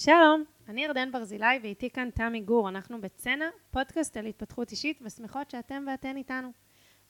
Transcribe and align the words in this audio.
שלום, 0.00 0.44
אני 0.68 0.84
ירדן 0.84 1.12
ברזילי 1.12 1.58
ואיתי 1.62 1.90
כאן 1.90 2.10
תמי 2.10 2.40
גור. 2.40 2.68
אנחנו 2.68 3.00
בצנע, 3.00 3.48
פודקאסט 3.70 4.16
על 4.16 4.26
התפתחות 4.26 4.70
אישית 4.70 4.98
ושמחות 5.02 5.50
שאתם 5.50 5.84
ואתן 5.86 6.16
איתנו. 6.16 6.52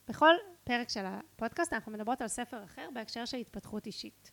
בכל 0.07 0.33
פרק 0.63 0.89
של 0.89 1.05
הפודקאסט 1.05 1.73
אנחנו 1.73 1.91
מדברות 1.91 2.21
על 2.21 2.27
ספר 2.27 2.63
אחר 2.63 2.89
בהקשר 2.93 3.25
של 3.25 3.37
התפתחות 3.37 3.85
אישית. 3.85 4.31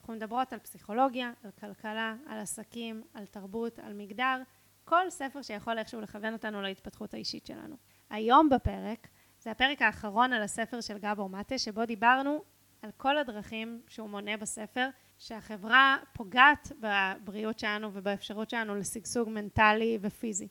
אנחנו 0.00 0.14
מדברות 0.14 0.52
על 0.52 0.58
פסיכולוגיה, 0.58 1.32
על 1.44 1.50
כלכלה, 1.50 2.14
על 2.26 2.38
עסקים, 2.38 3.02
על 3.14 3.26
תרבות, 3.26 3.78
על 3.78 3.92
מגדר, 3.92 4.42
כל 4.84 5.10
ספר 5.10 5.42
שיכול 5.42 5.78
איכשהו 5.78 6.00
לכוון 6.00 6.32
אותנו 6.32 6.62
להתפתחות 6.62 7.14
האישית 7.14 7.46
שלנו. 7.46 7.76
היום 8.10 8.48
בפרק, 8.48 9.08
זה 9.40 9.50
הפרק 9.50 9.82
האחרון 9.82 10.32
על 10.32 10.42
הספר 10.42 10.80
של 10.80 10.98
גבור 10.98 11.28
מטה, 11.28 11.58
שבו 11.58 11.86
דיברנו 11.86 12.42
על 12.82 12.90
כל 12.96 13.18
הדרכים 13.18 13.82
שהוא 13.88 14.10
מונה 14.10 14.36
בספר, 14.36 14.88
שהחברה 15.22 15.96
פוגעת 16.12 16.72
בבריאות 16.80 17.58
שלנו 17.58 17.90
ובאפשרות 17.92 18.50
שלנו 18.50 18.74
לשגשוג 18.74 19.28
מנטלי 19.28 19.98
ופיזי. 20.00 20.48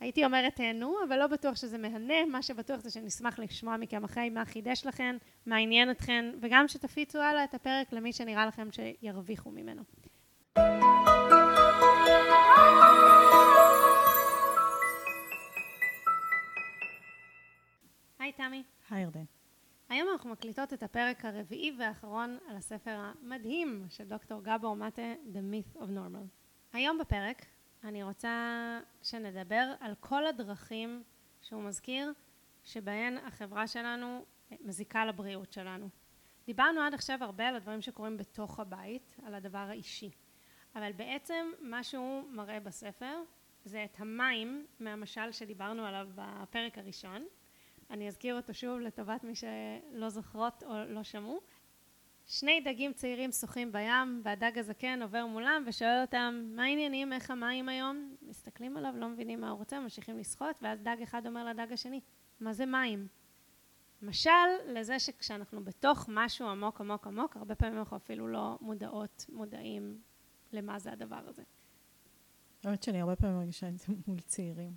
הייתי 0.00 0.24
אומרת 0.24 0.56
תהנו, 0.56 0.96
אבל 1.08 1.18
לא 1.18 1.26
בטוח 1.26 1.56
שזה 1.56 1.78
מהנה, 1.78 2.26
מה 2.26 2.42
שבטוח 2.42 2.80
זה 2.80 2.90
שנשמח 2.90 3.38
לשמוע 3.38 3.76
מכם 3.76 4.04
אחרי 4.04 4.30
מה 4.30 4.44
חידש 4.44 4.86
לכם, 4.86 5.16
מה 5.46 5.56
עניין 5.56 5.90
אתכם, 5.90 6.30
וגם 6.40 6.68
שתפיצו 6.68 7.18
הלאה 7.18 7.44
את 7.44 7.54
הפרק 7.54 7.92
למי 7.92 8.12
שנראה 8.12 8.46
לכם 8.46 8.68
שירוויחו 8.72 9.50
ממנו. 9.50 9.82
היי 18.18 18.32
תמי. 18.32 18.62
היי 18.90 19.02
ירדן. 19.02 19.37
היום 20.08 20.14
אנחנו 20.16 20.30
מקליטות 20.30 20.72
את 20.72 20.82
הפרק 20.82 21.24
הרביעי 21.24 21.76
והאחרון 21.78 22.38
על 22.48 22.56
הספר 22.56 22.96
המדהים 22.98 23.86
של 23.90 24.04
דוקטור 24.04 24.42
גבור 24.42 24.76
מטה, 24.76 25.14
The 25.32 25.36
Myth 25.36 25.80
of 25.80 25.84
Normal. 25.84 26.26
היום 26.72 26.98
בפרק 26.98 27.46
אני 27.84 28.02
רוצה 28.02 28.30
שנדבר 29.02 29.74
על 29.80 29.94
כל 30.00 30.26
הדרכים 30.26 31.02
שהוא 31.42 31.62
מזכיר 31.62 32.12
שבהן 32.64 33.16
החברה 33.16 33.66
שלנו 33.66 34.24
מזיקה 34.60 35.04
לבריאות 35.04 35.52
שלנו. 35.52 35.88
דיברנו 36.46 36.80
עד 36.80 36.94
עכשיו 36.94 37.24
הרבה 37.24 37.48
על 37.48 37.56
הדברים 37.56 37.82
שקורים 37.82 38.16
בתוך 38.16 38.60
הבית, 38.60 39.16
על 39.22 39.34
הדבר 39.34 39.66
האישי, 39.68 40.10
אבל 40.74 40.92
בעצם 40.92 41.52
מה 41.60 41.82
שהוא 41.82 42.30
מראה 42.30 42.60
בספר 42.60 43.22
זה 43.64 43.84
את 43.84 44.00
המים 44.00 44.66
מהמשל 44.80 45.32
שדיברנו 45.32 45.84
עליו 45.84 46.08
בפרק 46.14 46.78
הראשון 46.78 47.26
אני 47.90 48.08
אזכיר 48.08 48.36
אותו 48.36 48.54
שוב 48.54 48.78
לטובת 48.78 49.24
מי 49.24 49.34
שלא 49.34 50.08
זוכרות 50.08 50.62
או 50.62 50.72
לא 50.88 51.02
שמעו. 51.02 51.40
שני 52.26 52.60
דגים 52.60 52.92
צעירים 52.92 53.32
שוחים 53.32 53.72
בים 53.72 54.20
והדג 54.24 54.58
הזקן 54.58 55.02
עובר 55.02 55.26
מולם 55.26 55.64
ושואל 55.66 56.00
אותם 56.00 56.50
מה 56.56 56.64
העניינים, 56.64 57.12
איך 57.12 57.30
המים 57.30 57.68
היום? 57.68 58.16
מסתכלים 58.22 58.76
עליו, 58.76 58.94
לא 58.96 59.08
מבינים 59.08 59.40
מה 59.40 59.50
הוא 59.50 59.58
רוצה, 59.58 59.80
ממשיכים 59.80 60.18
לשחות 60.18 60.56
ואז 60.62 60.80
דג 60.80 60.96
אחד 61.02 61.26
אומר 61.26 61.44
לדג 61.44 61.72
השני, 61.72 62.00
מה 62.40 62.52
זה 62.52 62.66
מים? 62.66 63.08
משל 64.02 64.30
לזה 64.66 64.98
שכשאנחנו 64.98 65.64
בתוך 65.64 66.04
משהו 66.08 66.48
עמוק 66.48 66.80
עמוק 66.80 67.06
עמוק, 67.06 67.36
הרבה 67.36 67.54
פעמים 67.54 67.78
אנחנו 67.78 67.96
אפילו 67.96 68.28
לא 68.28 68.58
מודעות, 68.60 69.26
מודעים 69.28 70.00
למה 70.52 70.78
זה 70.78 70.92
הדבר 70.92 71.20
הזה. 71.26 71.42
האמת 72.64 72.82
שאני 72.82 73.00
הרבה 73.00 73.16
פעמים 73.16 73.36
מרגישה 73.36 73.68
את 73.68 73.78
זה 73.78 73.86
מול 74.06 74.20
צעירים. 74.20 74.72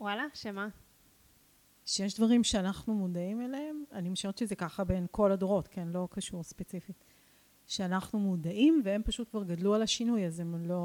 וואלה, 0.00 0.24
שמה? 0.34 0.68
שיש 1.88 2.14
דברים 2.14 2.44
שאנחנו 2.44 2.94
מודעים 2.94 3.40
אליהם, 3.40 3.84
אני 3.92 4.08
משערת 4.08 4.38
שזה 4.38 4.56
ככה 4.56 4.84
בין 4.84 5.06
כל 5.10 5.32
הדורות, 5.32 5.68
כן, 5.68 5.88
לא 5.88 6.08
קשור 6.10 6.42
ספציפית, 6.42 7.04
שאנחנו 7.66 8.18
מודעים 8.18 8.82
והם 8.84 9.02
פשוט 9.02 9.30
כבר 9.30 9.44
גדלו 9.44 9.74
על 9.74 9.82
השינוי, 9.82 10.26
אז 10.26 10.40
הם 10.40 10.54
לא, 10.68 10.82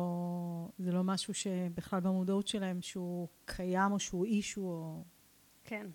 זה 0.77 0.91
לא 0.91 1.03
משהו 1.03 1.33
שבכלל 1.33 1.99
במודעות 1.99 2.47
שלהם 2.47 2.81
שהוא 2.81 3.27
קיים 3.45 3.91
או 3.91 3.99
שהוא 3.99 4.25
אישו 4.25 4.61
או... 4.61 5.03
כן, 5.63 5.87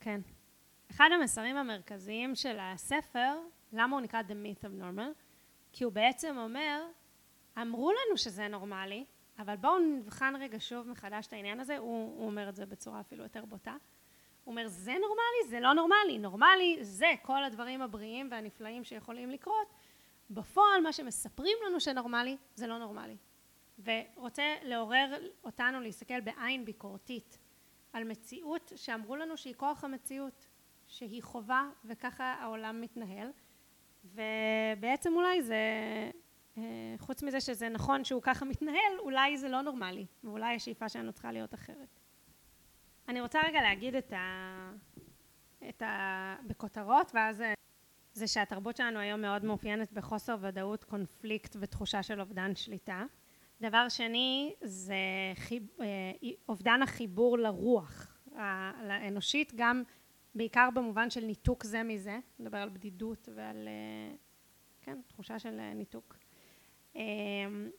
כן. 0.00 0.20
אחד 0.90 1.08
המסרים 1.20 1.56
המרכזיים 1.56 2.34
של 2.34 2.56
הספר, 2.60 3.38
למה 3.72 3.96
הוא 3.96 4.02
נקרא 4.02 4.22
The 4.22 4.32
Myth 4.32 4.64
of 4.64 4.82
Normal? 4.82 5.14
כי 5.72 5.84
הוא 5.84 5.92
בעצם 5.92 6.36
אומר, 6.38 6.86
אמרו 7.62 7.90
לנו 7.90 8.16
שזה 8.16 8.48
נורמלי, 8.48 9.04
אבל 9.38 9.56
בואו 9.56 9.78
נבחן 9.78 10.34
רגע 10.40 10.56
שוב 10.60 10.88
מחדש 10.88 11.26
את 11.26 11.32
העניין 11.32 11.60
הזה, 11.60 11.78
הוא, 11.78 12.18
הוא 12.18 12.26
אומר 12.26 12.48
את 12.48 12.56
זה 12.56 12.66
בצורה 12.66 13.00
אפילו 13.00 13.22
יותר 13.22 13.44
בוטה. 13.44 13.74
הוא 14.48 14.52
אומר 14.52 14.68
זה 14.68 14.92
נורמלי, 14.92 15.48
זה 15.48 15.60
לא 15.60 15.72
נורמלי, 15.72 16.18
נורמלי 16.18 16.78
זה 16.80 17.12
כל 17.22 17.44
הדברים 17.44 17.82
הבריאים 17.82 18.28
והנפלאים 18.30 18.84
שיכולים 18.84 19.30
לקרות, 19.30 19.66
בפועל 20.30 20.80
מה 20.82 20.92
שמספרים 20.92 21.58
לנו 21.66 21.80
שנורמלי 21.80 22.36
זה 22.54 22.66
לא 22.66 22.78
נורמלי. 22.78 23.16
ורוצה 23.84 24.42
לעורר 24.62 25.14
אותנו 25.44 25.80
להסתכל 25.80 26.20
בעין 26.20 26.64
ביקורתית 26.64 27.38
על 27.92 28.04
מציאות 28.04 28.72
שאמרו 28.76 29.16
לנו 29.16 29.36
שהיא 29.36 29.54
כוח 29.54 29.84
המציאות 29.84 30.48
שהיא 30.86 31.22
חובה 31.22 31.68
וככה 31.84 32.24
העולם 32.24 32.80
מתנהל. 32.80 33.30
ובעצם 34.04 35.16
אולי 35.16 35.42
זה 35.42 35.62
אה, 36.58 36.62
חוץ 36.98 37.22
מזה 37.22 37.40
שזה 37.40 37.68
נכון 37.68 38.04
שהוא 38.04 38.22
ככה 38.22 38.44
מתנהל 38.44 38.98
אולי 38.98 39.36
זה 39.36 39.48
לא 39.48 39.60
נורמלי 39.62 40.06
ואולי 40.24 40.54
השאיפה 40.54 40.88
שלנו 40.88 41.12
צריכה 41.12 41.32
להיות 41.32 41.54
אחרת 41.54 41.97
אני 43.08 43.20
רוצה 43.20 43.40
רגע 43.46 43.62
להגיד 43.62 43.94
את 43.94 44.12
ה... 44.12 44.72
את 45.68 45.82
ה... 45.82 46.36
בכותרות 46.46 47.12
ואז 47.14 47.42
זה 48.12 48.26
שהתרבות 48.26 48.76
שלנו 48.76 48.98
היום 48.98 49.20
מאוד 49.20 49.44
מאופיינת 49.44 49.92
בחוסר 49.92 50.36
ודאות, 50.40 50.84
קונפליקט 50.84 51.56
ותחושה 51.60 52.02
של 52.02 52.20
אובדן 52.20 52.54
שליטה. 52.54 53.04
דבר 53.60 53.88
שני 53.88 54.54
זה 54.60 54.94
חיב... 55.34 55.66
אה, 55.80 55.86
אובדן 56.48 56.82
החיבור 56.82 57.38
לרוח 57.38 58.18
האנושית 58.34 59.52
גם 59.56 59.82
בעיקר 60.34 60.68
במובן 60.74 61.10
של 61.10 61.24
ניתוק 61.24 61.64
זה 61.64 61.82
מזה, 61.82 62.18
נדבר 62.38 62.58
על 62.58 62.68
בדידות 62.68 63.28
ועל 63.34 63.68
אה, 63.68 64.16
כן, 64.82 64.98
תחושה 65.06 65.38
של 65.38 65.72
ניתוק. 65.74 66.16
אה, 66.96 67.02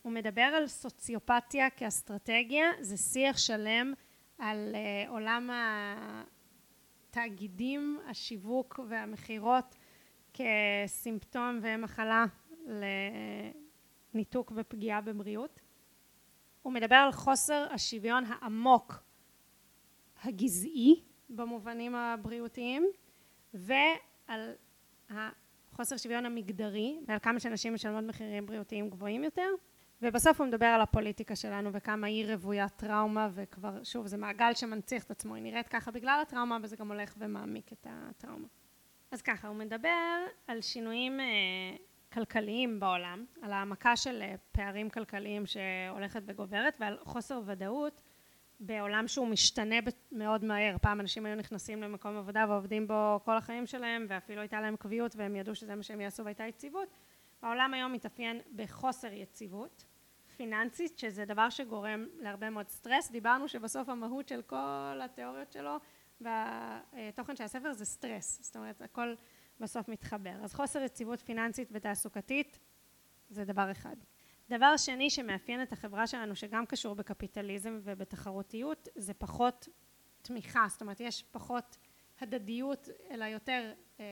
הוא 0.04 0.12
מדבר 0.12 0.42
על 0.42 0.68
סוציופתיה 0.68 1.70
כאסטרטגיה, 1.70 2.66
זה 2.80 2.98
שיח 2.98 3.38
שלם 3.38 3.94
על 4.40 4.76
uh, 4.76 5.10
עולם 5.10 5.50
התאגידים, 7.10 8.00
השיווק 8.08 8.80
והמכירות 8.90 9.76
כסימפטום 10.34 11.60
ומחלה 11.62 12.26
לניתוק 14.14 14.52
ופגיעה 14.56 15.02
בבריאות. 15.02 15.60
הוא 16.62 16.74
מדבר 16.74 16.96
על 16.96 17.12
חוסר 17.12 17.68
השוויון 17.72 18.24
העמוק 18.28 18.94
הגזעי 20.24 21.04
במובנים 21.30 21.96
הבריאותיים 21.96 22.88
ועל 23.54 24.56
החוסר 25.10 25.98
שוויון 25.98 26.26
המגדרי 26.26 27.00
ועל 27.08 27.20
כמה 27.20 27.40
שאנשים 27.40 27.74
משלמות 27.74 28.04
מחירים 28.04 28.46
בריאותיים 28.46 28.90
גבוהים 28.90 29.24
יותר 29.24 29.50
ובסוף 30.02 30.42
הוא 30.42 30.48
מדבר 30.48 30.66
על 30.66 30.82
הפוליטיקה 30.82 31.36
שלנו 31.36 31.74
וכמה 31.74 32.08
היא 32.08 32.26
רוויית 32.26 32.72
טראומה 32.76 33.30
וכבר 33.34 33.84
שוב 33.84 34.08
זה 34.08 34.18
מעגל 34.18 34.54
שמנציח 34.54 35.04
את 35.04 35.12
עצמו 35.12 35.36
היא 35.36 35.44
נראית 35.44 35.68
ככה 35.68 35.92
בגלל 35.92 36.20
הטראומה 36.22 36.58
וזה 36.62 36.76
גם 36.76 36.92
הולך 36.92 37.14
ומעמיק 37.18 37.74
את 37.74 37.88
הטראומה. 37.90 38.48
אז 39.12 39.22
ככה 39.22 39.48
הוא 39.48 39.56
מדבר 39.56 40.26
על 40.48 40.62
שינויים 40.62 41.20
כלכליים 42.14 42.80
בעולם 42.80 43.26
על 43.42 43.52
העמקה 43.52 43.96
של 43.96 44.24
פערים 44.52 44.90
כלכליים 44.90 45.44
שהולכת 45.46 46.22
וגוברת 46.26 46.78
ועל 46.80 46.98
חוסר 47.04 47.42
ודאות 47.46 48.02
בעולם 48.60 49.08
שהוא 49.08 49.28
משתנה 49.28 49.76
מאוד 50.12 50.46
מהר. 50.46 50.76
פעם 50.82 51.00
אנשים 51.00 51.26
היו 51.26 51.36
נכנסים 51.36 51.84
למקום 51.84 52.18
עבודה 52.18 52.46
ועובדים 52.50 52.88
בו 52.88 53.20
כל 53.26 53.38
החיים 53.38 53.66
שלהם 53.66 54.06
ואפילו 54.10 54.42
הייתה 54.42 54.62
להם 54.62 54.76
קביעות 54.76 55.16
והם 55.16 55.36
ידעו 55.36 55.56
שזה 55.56 55.76
מה 55.76 55.84
שהם 55.84 56.02
יעשו 56.02 56.24
והייתה 56.24 56.44
יציבות. 56.44 56.98
העולם 57.42 57.74
היום 57.74 57.94
מתאפיין 57.94 58.42
בחוסר 58.56 59.14
יציבות 59.14 59.86
פיננסית 60.40 61.00
שזה 61.00 61.26
דבר 61.26 61.50
שגורם 61.50 62.06
להרבה 62.20 62.50
מאוד 62.50 62.68
סטרס. 62.68 63.12
דיברנו 63.12 63.48
שבסוף 63.48 63.90
המהות 63.90 64.28
של 64.28 64.42
כל 64.42 65.00
התיאוריות 65.04 65.52
שלו 65.52 65.78
והתוכן 66.22 67.36
של 67.36 67.44
הספר 67.44 67.74
זה 67.74 67.86
סטרס. 67.86 68.40
זאת 68.42 68.56
אומרת 68.56 68.82
הכל 68.82 69.16
בסוף 69.60 69.88
מתחבר. 69.88 70.34
אז 70.44 70.54
חוסר 70.54 70.82
יציבות 70.82 71.22
פיננסית 71.22 71.70
ותעסוקתית 71.72 72.60
זה 73.30 73.46
דבר 73.46 73.72
אחד. 73.72 73.96
דבר 74.50 74.78
שני 74.78 75.10
שמאפיין 75.10 75.62
את 75.62 75.74
החברה 75.74 76.08
שלנו 76.08 76.36
שגם 76.36 76.66
קשור 76.66 76.96
בקפיטליזם 76.96 77.80
ובתחרותיות 77.84 78.88
זה 78.96 79.14
פחות 79.14 79.68
תמיכה. 80.22 80.66
זאת 80.70 80.82
אומרת 80.82 81.00
יש 81.00 81.24
פחות 81.32 81.78
הדדיות 82.22 82.90
אלא 83.10 83.26
יותר 83.26 83.74
אה, 84.00 84.06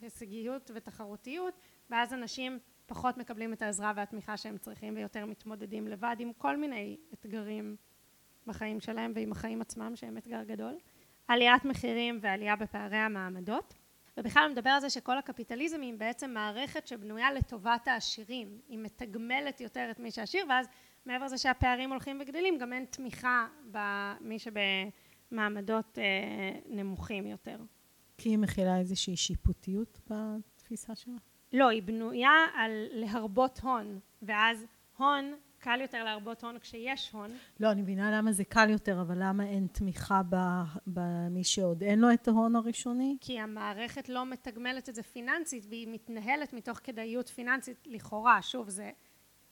הישגיות 0.00 0.70
ותחרותיות 0.74 1.60
ואז 1.90 2.12
אנשים 2.12 2.58
פחות 2.86 3.16
מקבלים 3.16 3.52
את 3.52 3.62
העזרה 3.62 3.92
והתמיכה 3.96 4.36
שהם 4.36 4.58
צריכים 4.58 4.96
ויותר 4.96 5.26
מתמודדים 5.26 5.88
לבד 5.88 6.16
עם 6.18 6.32
כל 6.32 6.56
מיני 6.56 6.96
אתגרים 7.14 7.76
בחיים 8.46 8.80
שלהם 8.80 9.12
ועם 9.14 9.32
החיים 9.32 9.60
עצמם 9.60 9.96
שהם 9.96 10.18
אתגר 10.18 10.42
גדול. 10.42 10.78
עליית 11.28 11.64
מחירים 11.64 12.18
ועלייה 12.22 12.56
בפערי 12.56 12.96
המעמדות 12.96 13.74
ובכלל 14.16 14.48
מדבר 14.52 14.70
על 14.70 14.80
זה 14.80 14.90
שכל 14.90 15.18
הקפיטליזם 15.18 15.80
היא 15.80 15.94
בעצם 15.94 16.30
מערכת 16.30 16.86
שבנויה 16.86 17.32
לטובת 17.32 17.88
העשירים, 17.88 18.60
היא 18.68 18.78
מתגמלת 18.78 19.60
יותר 19.60 19.88
את 19.90 19.98
מי 19.98 20.10
שעשיר 20.10 20.44
ואז 20.48 20.66
מעבר 21.06 21.24
לזה 21.24 21.38
שהפערים 21.38 21.90
הולכים 21.90 22.18
וגדלים 22.20 22.58
גם 22.58 22.72
אין 22.72 22.84
תמיכה 22.84 23.46
במי 23.70 24.36
שבמעמדות 24.38 25.98
אה, 25.98 26.60
נמוכים 26.66 27.26
יותר. 27.26 27.58
כי 28.18 28.28
היא 28.28 28.38
מכילה 28.38 28.78
איזושהי 28.78 29.16
שיפוטיות 29.16 30.00
בתפיסה 30.10 30.94
שלה? 30.94 31.16
לא, 31.56 31.68
היא 31.68 31.82
בנויה 31.82 32.46
על 32.54 32.86
להרבות 32.90 33.58
הון, 33.62 33.98
ואז 34.22 34.66
הון 34.96 35.34
קל 35.58 35.80
יותר 35.80 36.04
להרבות 36.04 36.44
הון 36.44 36.58
כשיש 36.58 37.12
הון. 37.12 37.30
לא, 37.60 37.70
אני 37.70 37.82
מבינה 37.82 38.18
למה 38.18 38.32
זה 38.32 38.44
קל 38.44 38.70
יותר, 38.70 39.00
אבל 39.00 39.14
למה 39.18 39.44
אין 39.44 39.66
תמיכה 39.72 40.22
במי 40.86 41.44
שעוד 41.44 41.82
אין 41.82 41.98
לו 41.98 42.12
את 42.12 42.28
ההון 42.28 42.56
הראשוני? 42.56 43.16
כי 43.20 43.40
המערכת 43.40 44.08
לא 44.08 44.26
מתגמלת 44.26 44.88
את 44.88 44.94
זה 44.94 45.02
פיננסית, 45.02 45.66
והיא 45.68 45.88
מתנהלת 45.90 46.52
מתוך 46.52 46.80
כדאיות 46.84 47.28
פיננסית 47.28 47.86
לכאורה. 47.86 48.42
שוב, 48.42 48.68
זה 48.68 48.90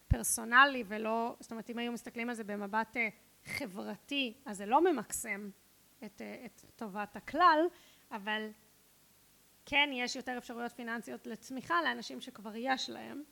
פרסונלי 0.08 0.84
ולא, 0.86 1.36
זאת 1.40 1.50
אומרת, 1.50 1.70
אם 1.70 1.78
היו 1.78 1.92
מסתכלים 1.92 2.28
על 2.28 2.34
זה 2.34 2.44
במבט 2.44 2.96
אה, 2.96 3.08
חברתי, 3.44 4.34
אז 4.46 4.56
זה 4.56 4.66
לא 4.66 4.92
ממקסם 4.92 5.50
את, 6.04 6.22
אה, 6.22 6.42
את 6.46 6.62
טובת 6.76 7.16
הכלל, 7.16 7.60
אבל 8.12 8.48
כן 9.66 9.90
יש 9.92 10.16
יותר 10.16 10.34
אפשרויות 10.38 10.72
פיננסיות 10.72 11.26
לצמיחה 11.26 11.74
לאנשים 11.84 12.20
שכבר 12.20 12.56
יש 12.56 12.90
להם. 12.90 13.22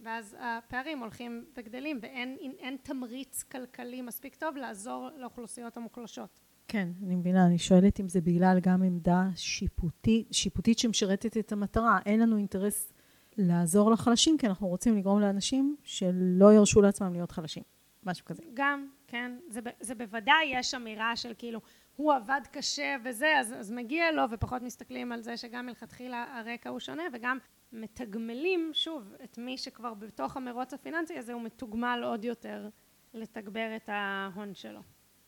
ואז 0.00 0.36
הפערים 0.40 0.98
הולכים 0.98 1.44
וגדלים 1.56 1.98
ואין 2.02 2.76
תמריץ 2.82 3.42
כלכלי 3.42 4.02
מספיק 4.02 4.34
טוב 4.34 4.56
לעזור 4.56 5.08
לאוכלוסיות 5.16 5.76
המוחלשות. 5.76 6.40
כן, 6.68 6.88
אני 7.06 7.16
מבינה, 7.16 7.46
אני 7.46 7.58
שואלת 7.58 8.00
אם 8.00 8.08
זה 8.08 8.20
בגלל 8.20 8.58
גם 8.60 8.82
עמדה 8.82 9.22
שיפוטית, 9.36 10.28
שיפוטית 10.32 10.78
שמשרתת 10.78 11.36
את 11.36 11.52
המטרה. 11.52 11.98
אין 12.06 12.20
לנו 12.20 12.36
אינטרס 12.36 12.92
לעזור 13.36 13.90
לחלשים, 13.90 14.38
כי 14.38 14.46
אנחנו 14.46 14.68
רוצים 14.68 14.98
לגרום 14.98 15.20
לאנשים 15.20 15.76
שלא 15.82 16.52
ירשו 16.52 16.82
לעצמם 16.82 17.12
להיות 17.12 17.30
חלשים. 17.30 17.62
משהו 18.04 18.24
כזה. 18.24 18.42
גם, 18.54 18.88
כן. 19.06 19.32
זה, 19.48 19.60
זה 19.80 19.94
בוודאי 19.94 20.44
יש 20.52 20.74
אמירה 20.74 21.16
של 21.16 21.32
כאילו, 21.38 21.60
הוא 22.00 22.12
עבד 22.12 22.40
קשה 22.52 22.96
וזה, 23.04 23.38
אז, 23.38 23.52
אז 23.52 23.72
מגיע 23.72 24.12
לו, 24.12 24.22
ופחות 24.30 24.62
מסתכלים 24.62 25.12
על 25.12 25.22
זה 25.22 25.36
שגם 25.36 25.66
מלכתחילה 25.66 26.38
הרקע 26.38 26.70
הוא 26.70 26.80
שונה, 26.80 27.02
וגם 27.12 27.38
מתגמלים, 27.72 28.70
שוב, 28.74 29.14
את 29.24 29.38
מי 29.38 29.58
שכבר 29.58 29.94
בתוך 29.94 30.36
המרוץ 30.36 30.74
הפיננסי 30.74 31.18
הזה, 31.18 31.32
הוא 31.32 31.42
מתוגמל 31.42 32.02
עוד 32.04 32.24
יותר 32.24 32.68
לתגבר 33.14 33.76
את 33.76 33.88
ההון 33.92 34.54
שלו. 34.54 34.80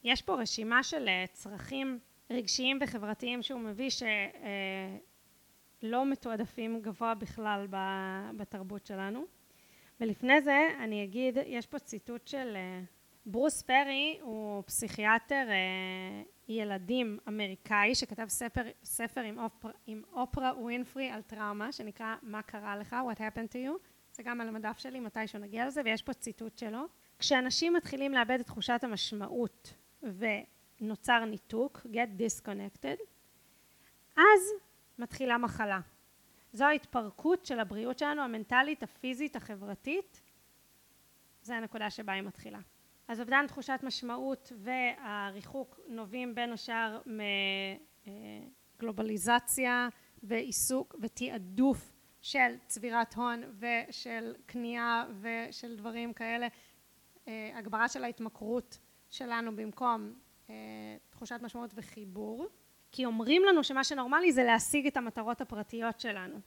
יש 0.04 0.22
פה 0.22 0.34
רשימה 0.34 0.82
של 0.82 1.08
אה, 1.08 1.24
צרכים 1.32 1.98
רגשיים 2.30 2.78
וחברתיים 2.80 3.42
שהוא 3.42 3.60
מביא 3.60 3.90
שלא 3.90 4.06
אה, 5.98 6.04
מתועדפים 6.04 6.80
גבוה 6.80 7.14
בכלל 7.14 7.66
בתרבות 8.36 8.86
שלנו. 8.86 9.24
ולפני 10.00 10.40
זה 10.40 10.68
אני 10.80 11.04
אגיד, 11.04 11.38
יש 11.46 11.66
פה 11.66 11.78
ציטוט 11.78 12.28
של 12.28 12.52
אה, 12.56 12.80
ברוס 13.26 13.62
פרי, 13.62 14.18
הוא 14.22 14.62
פסיכיאטר 14.66 15.48
ילדים 16.48 17.18
אמריקאי 17.28 17.94
שכתב 17.94 18.26
ספר, 18.28 18.62
ספר 18.84 19.20
עם, 19.20 19.38
אופר, 19.38 19.70
עם 19.86 20.02
אופרה 20.12 20.52
ווינפרי 20.58 21.10
על 21.10 21.22
טראומה 21.22 21.72
שנקרא 21.72 22.16
מה 22.22 22.42
קרה 22.42 22.76
לך, 22.76 22.96
what 23.12 23.18
happened 23.18 23.52
to 23.52 23.56
you? 23.56 23.88
זה 24.12 24.22
גם 24.22 24.40
על 24.40 24.48
המדף 24.48 24.78
שלי 24.78 25.00
מתישהו 25.00 25.38
נגיע 25.38 25.66
לזה 25.66 25.80
ויש 25.84 26.02
פה 26.02 26.12
ציטוט 26.12 26.58
שלו. 26.58 26.84
כשאנשים 27.18 27.72
מתחילים 27.72 28.12
לאבד 28.12 28.40
את 28.40 28.46
תחושת 28.46 28.80
המשמעות 28.84 29.74
ונוצר 30.02 31.24
ניתוק 31.24 31.86
get 31.92 32.20
disconnected 32.20 33.02
אז 34.16 34.52
מתחילה 34.98 35.38
מחלה. 35.38 35.80
זו 36.52 36.64
ההתפרקות 36.64 37.46
של 37.46 37.60
הבריאות 37.60 37.98
שלנו 37.98 38.22
המנטלית 38.22 38.82
הפיזית 38.82 39.36
החברתית. 39.36 40.22
זה 41.42 41.56
הנקודה 41.56 41.90
שבה 41.90 42.12
היא 42.12 42.22
מתחילה 42.22 42.58
אז 43.12 43.20
אובדן 43.20 43.46
תחושת 43.46 43.80
משמעות 43.82 44.52
והריחוק 44.56 45.80
נובעים 45.88 46.34
בין 46.34 46.52
השאר 46.52 47.00
מגלובליזציה 48.78 49.88
ועיסוק 50.22 50.96
ותעדוף 51.00 51.92
של 52.22 52.56
צבירת 52.66 53.14
הון 53.14 53.42
ושל 53.58 54.34
קנייה 54.46 55.04
ושל 55.20 55.76
דברים 55.76 56.12
כאלה. 56.12 56.48
הגברה 57.54 57.88
של 57.88 58.04
ההתמכרות 58.04 58.78
שלנו 59.10 59.56
במקום 59.56 60.12
תחושת 61.10 61.40
משמעות 61.42 61.70
וחיבור 61.74 62.46
כי 62.92 63.04
אומרים 63.04 63.42
לנו 63.44 63.64
שמה 63.64 63.84
שנורמלי 63.84 64.32
זה 64.32 64.44
להשיג 64.44 64.86
את 64.86 64.96
המטרות 64.96 65.40
הפרטיות 65.40 66.00
שלנו 66.00 66.40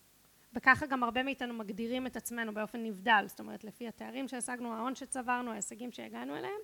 וככה 0.56 0.86
גם 0.86 1.04
הרבה 1.04 1.24
מאיתנו 1.24 1.54
מגדירים 1.54 2.08
את 2.08 2.16
עצמנו 2.16 2.54
באופן 2.54 2.84
נבדל, 2.84 3.24
זאת 3.28 3.40
אומרת 3.40 3.64
לפי 3.64 3.88
התארים 3.88 4.28
שהשגנו, 4.28 4.74
ההון 4.74 4.96
שצברנו, 4.96 5.52
ההישגים 5.52 5.92
שהגענו 5.92 6.36
אליהם, 6.36 6.60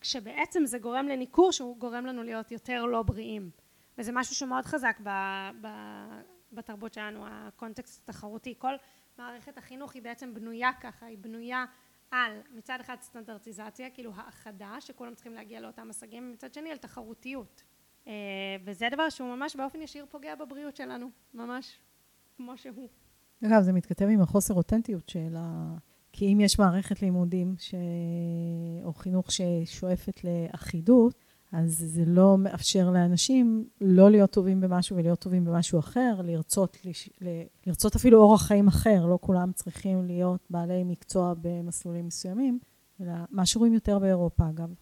כשבעצם 0.00 0.66
זה 0.66 0.78
גורם 0.78 1.08
לניכור 1.08 1.52
שהוא 1.52 1.76
גורם 1.76 2.06
לנו 2.06 2.22
להיות 2.22 2.52
יותר 2.52 2.84
לא 2.84 3.02
בריאים. 3.02 3.50
וזה 3.98 4.12
משהו 4.12 4.34
שמאוד 4.34 4.64
חזק 4.64 5.00
ב, 5.02 5.08
ב, 5.60 5.68
בתרבות 6.52 6.94
שלנו, 6.94 7.24
הקונטקסט 7.26 8.02
התחרותי. 8.02 8.54
כל 8.58 8.72
מערכת 9.18 9.58
החינוך 9.58 9.94
היא 9.94 10.02
בעצם 10.02 10.34
בנויה 10.34 10.70
ככה, 10.80 11.06
היא 11.06 11.18
בנויה 11.18 11.64
על 12.10 12.40
מצד 12.50 12.78
אחד 12.80 12.96
סטנדרטיזציה, 13.00 13.90
כאילו 13.90 14.12
האחדה, 14.16 14.76
שכולם 14.80 15.14
צריכים 15.14 15.34
להגיע 15.34 15.60
לאותם 15.60 15.90
השגים, 15.90 16.28
ומצד 16.30 16.54
שני 16.54 16.70
על 16.70 16.76
תחרותיות. 16.76 17.62
אה, 18.06 18.12
וזה 18.64 18.88
דבר 18.90 19.08
שהוא 19.08 19.36
ממש 19.36 19.56
באופן 19.56 19.82
ישיר 19.82 20.06
פוגע 20.10 20.34
בבריאות 20.34 20.76
שלנו, 20.76 21.10
ממש. 21.34 21.78
כמו 22.44 22.56
שהוא. 22.56 22.88
אגב, 23.46 23.62
זה 23.62 23.72
מתכתב 23.72 24.06
עם 24.10 24.20
החוסר 24.20 24.54
אותנטיות 24.54 25.08
של 25.08 25.34
ה... 25.36 25.74
כי 26.12 26.32
אם 26.32 26.40
יש 26.40 26.58
מערכת 26.58 27.02
לימודים 27.02 27.54
ש... 27.58 27.74
או 28.84 28.92
חינוך 28.92 29.26
ששואפת 29.32 30.20
לאחידות, 30.24 31.14
אז 31.52 31.84
זה 31.86 32.04
לא 32.06 32.38
מאפשר 32.38 32.90
לאנשים 32.90 33.68
לא 33.80 34.10
להיות 34.10 34.30
טובים 34.30 34.60
במשהו 34.60 34.96
ולהיות 34.96 35.18
טובים 35.18 35.44
במשהו 35.44 35.78
אחר, 35.78 36.20
לרצות, 36.24 36.76
לש... 36.84 37.10
לרצות 37.66 37.96
אפילו 37.96 38.18
אורח 38.18 38.46
חיים 38.46 38.68
אחר, 38.68 39.06
לא 39.06 39.18
כולם 39.20 39.52
צריכים 39.52 40.06
להיות 40.06 40.46
בעלי 40.50 40.84
מקצוע 40.84 41.34
במסלולים 41.40 42.06
מסוימים, 42.06 42.58
אלא 43.00 43.12
מה 43.30 43.46
שרואים 43.46 43.74
יותר 43.74 43.98
באירופה 43.98 44.48
אגב. 44.48 44.74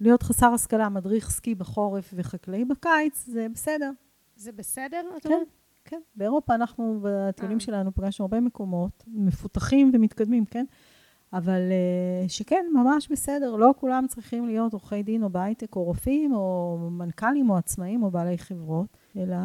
להיות 0.00 0.22
חסר 0.22 0.46
השכלה, 0.46 0.88
מדריך 0.88 1.30
סקי 1.30 1.54
בחורף 1.54 2.14
וחקלאי 2.16 2.64
בקיץ, 2.64 3.26
זה 3.26 3.46
בסדר. 3.54 3.90
זה 4.36 4.52
בסדר? 4.52 5.02
כן. 5.22 5.42
כן, 5.86 6.00
באירופה 6.16 6.54
אנחנו, 6.54 7.00
בטיולים 7.02 7.56
אה. 7.56 7.60
שלנו, 7.60 7.94
פגשנו 7.94 8.24
הרבה 8.24 8.40
מקומות 8.40 9.04
מפותחים 9.06 9.90
ומתקדמים, 9.94 10.44
כן? 10.44 10.64
אבל 11.32 11.60
אה, 11.70 12.28
שכן, 12.28 12.66
ממש 12.74 13.08
בסדר, 13.08 13.56
לא 13.56 13.74
כולם 13.80 14.06
צריכים 14.08 14.46
להיות 14.46 14.72
עורכי 14.72 15.02
דין 15.02 15.22
או 15.22 15.30
בהייטק 15.30 15.76
או 15.76 15.84
רופאים 15.84 16.34
או 16.34 16.78
מנכ"לים 16.90 17.50
או 17.50 17.56
עצמאים 17.56 18.02
או 18.02 18.10
בעלי 18.10 18.38
חברות, 18.38 18.96
אלא 19.16 19.36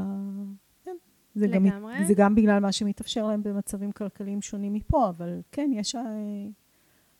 כן, 0.85 0.95
זה 1.35 1.47
גם, 1.47 1.65
זה 2.07 2.13
גם 2.13 2.35
בגלל 2.35 2.59
מה 2.59 2.71
שמתאפשר 2.71 3.27
להם 3.27 3.43
במצבים 3.43 3.91
כלכליים 3.91 4.41
שונים 4.41 4.73
מפה, 4.73 5.09
אבל 5.09 5.41
כן, 5.51 5.69
יש 5.73 5.95
אה, 5.95 6.01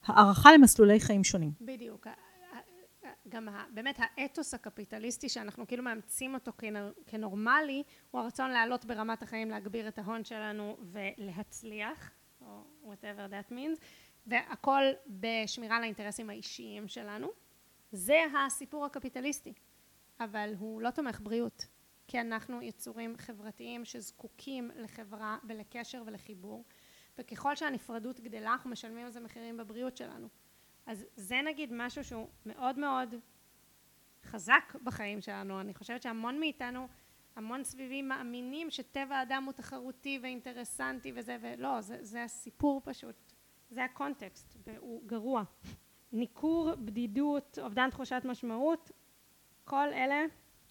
הערכה 0.06 0.54
למסלולי 0.54 1.00
חיים 1.00 1.24
שונים. 1.24 1.51
בדיוק. 1.62 2.08
גם 3.32 3.48
באמת 3.74 4.00
האתוס 4.00 4.54
הקפיטליסטי 4.54 5.30
שאנחנו 5.30 5.68
כאילו 5.68 5.84
מאמצים 5.84 6.34
אותו 6.34 6.52
כנורמלי 7.08 7.84
הוא 8.12 8.22
הרצון 8.22 8.52
לעלות 8.52 8.86
ברמת 8.86 9.24
החיים 9.24 9.50
להגביר 9.50 9.88
את 9.88 10.00
ההון 10.00 10.24
שלנו 10.24 10.78
ולהצליח 10.82 12.12
או 12.42 12.64
whatever 12.84 13.32
that 13.32 13.52
means 13.52 13.80
והכל 14.28 14.84
בשמירה 15.08 15.78
על 15.78 15.84
האינטרסים 15.84 16.30
האישיים 16.30 16.88
שלנו. 16.88 17.28
זה 17.92 18.24
הסיפור 18.46 18.86
הקפיטליסטי. 18.86 19.54
אבל 20.20 20.54
הוא 20.60 20.82
לא 20.82 20.90
תומך 20.90 21.20
בריאות 21.24 21.68
כי 22.08 22.22
אנחנו 22.22 22.62
יצורים 22.62 23.18
חברתיים 23.18 23.86
שזקוקים 23.86 24.72
לחברה 24.76 25.38
ולקשר 25.44 26.04
ולחיבור 26.06 26.66
וככל 27.18 27.56
שהנפרדות 27.56 28.20
גדלה 28.20 28.52
אנחנו 28.52 28.70
משלמים 28.70 29.06
על 29.06 29.12
זה 29.12 29.20
מחירים 29.20 29.58
בבריאות 29.58 29.98
שלנו 29.98 30.28
אז 30.86 31.06
זה 31.16 31.42
נגיד 31.46 31.70
משהו 31.74 32.04
שהוא 32.04 32.28
מאוד 32.46 32.80
מאוד 32.80 33.16
חזק 34.26 34.76
בחיים 34.84 35.22
שלנו, 35.22 35.62
אני 35.62 35.74
חושבת 35.74 36.02
שהמון 36.02 36.40
מאיתנו, 36.40 36.88
המון 37.36 37.64
סביבי 37.64 38.02
מאמינים 38.02 38.72
שטבע 38.72 39.16
האדם 39.16 39.44
הוא 39.44 39.54
תחרותי 39.54 40.20
ואינטרסנטי 40.22 41.12
וזה, 41.16 41.38
ולא, 41.42 41.82
זה, 41.82 41.98
זה 42.02 42.24
הסיפור 42.24 42.82
פשוט, 42.84 43.16
זה 43.70 43.84
הקונטקסט, 43.84 44.58
והוא 44.68 45.02
גרוע. 45.06 45.44
ניכור, 46.14 46.76
בדידות, 46.76 47.60
אובדן 47.62 47.90
תחושת 47.90 48.22
משמעות, 48.26 48.92
כל 49.64 49.94
אלה 49.94 50.26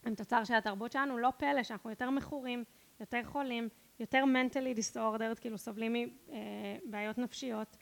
הם 0.05 0.15
תוצר 0.15 0.45
של 0.45 0.55
התרבות 0.55 0.93
שלנו, 0.93 1.19
לא 1.19 1.33
פלא 1.37 1.63
שאנחנו 1.63 1.91
יותר 1.91 2.11
מכורים, 2.11 2.65
יותר 3.01 3.21
חולים, 3.25 3.69
יותר 4.01 4.25
mentally 4.25 4.79
disordered, 4.79 5.41
כאילו 5.41 5.59
סובלים 5.59 5.93
מבעיות 6.87 7.19
נפשיות, 7.19 7.77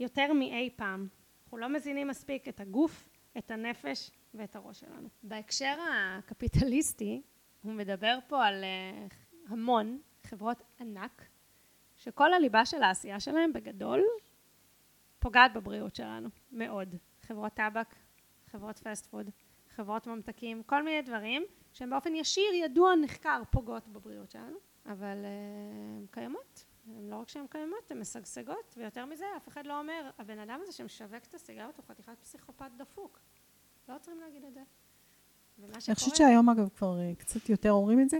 יותר 0.00 0.32
מאי 0.32 0.70
פעם. 0.76 1.08
אנחנו 1.48 1.58
לא 1.58 1.68
מזינים 1.68 2.08
מספיק 2.08 2.48
את 2.48 2.60
הגוף, 2.60 3.08
את 3.38 3.50
הנפש 3.50 4.10
ואת 4.34 4.56
הראש 4.56 4.80
שלנו. 4.80 5.08
בהקשר 5.22 5.74
הקפיטליסטי, 5.90 7.22
הוא 7.62 7.72
מדבר 7.72 8.18
פה 8.28 8.46
על 8.46 8.64
המון 9.46 9.98
חברות 10.22 10.62
ענק, 10.80 11.24
שכל 11.96 12.32
הליבה 12.32 12.66
של 12.66 12.82
העשייה 12.82 13.20
שלהם 13.20 13.52
בגדול 13.52 14.04
פוגעת 15.18 15.52
בבריאות 15.52 15.94
שלנו, 15.94 16.28
מאוד. 16.52 16.94
חברות 17.20 17.52
טבק, 17.52 17.94
חברות 18.46 18.78
פסט 18.78 19.06
פוד, 19.06 19.30
חברות 19.70 20.06
ממתקים, 20.06 20.62
כל 20.62 20.82
מיני 20.82 21.02
דברים 21.02 21.44
שהם 21.72 21.90
באופן 21.90 22.14
ישיר, 22.14 22.54
ידוע, 22.54 22.94
נחקר, 22.94 23.42
פוגעות 23.50 23.88
בבריאות 23.88 24.30
שלנו, 24.30 24.56
אבל 24.86 25.24
הן 25.98 26.06
קיימות. 26.10 26.64
הן 26.96 27.10
לא 27.10 27.16
רק 27.16 27.28
שהן 27.28 27.46
קיימות, 27.50 27.90
הן 27.90 28.00
משגשגות, 28.00 28.74
ויותר 28.76 29.06
מזה, 29.06 29.24
אף 29.36 29.48
אחד 29.48 29.66
לא 29.66 29.80
אומר, 29.80 30.10
הבן 30.18 30.38
אדם 30.38 30.60
הזה 30.62 30.72
שמשווק 30.72 31.24
את 31.28 31.34
הסיגריות 31.34 31.76
הוא 31.76 31.84
חתיכת 31.88 32.18
פסיכופת 32.22 32.70
דפוק. 32.76 33.20
לא 33.88 33.98
צריכים 33.98 34.20
להגיד 34.20 34.44
את 34.44 34.54
זה. 34.54 34.60
אני 35.64 35.94
חושבת 35.94 36.16
שהיום, 36.16 36.48
אגב, 36.48 36.68
כבר 36.68 37.00
אה, 37.00 37.12
קצת 37.18 37.48
יותר 37.48 37.70
אומרים 37.70 38.00
את 38.00 38.10
זה. 38.10 38.18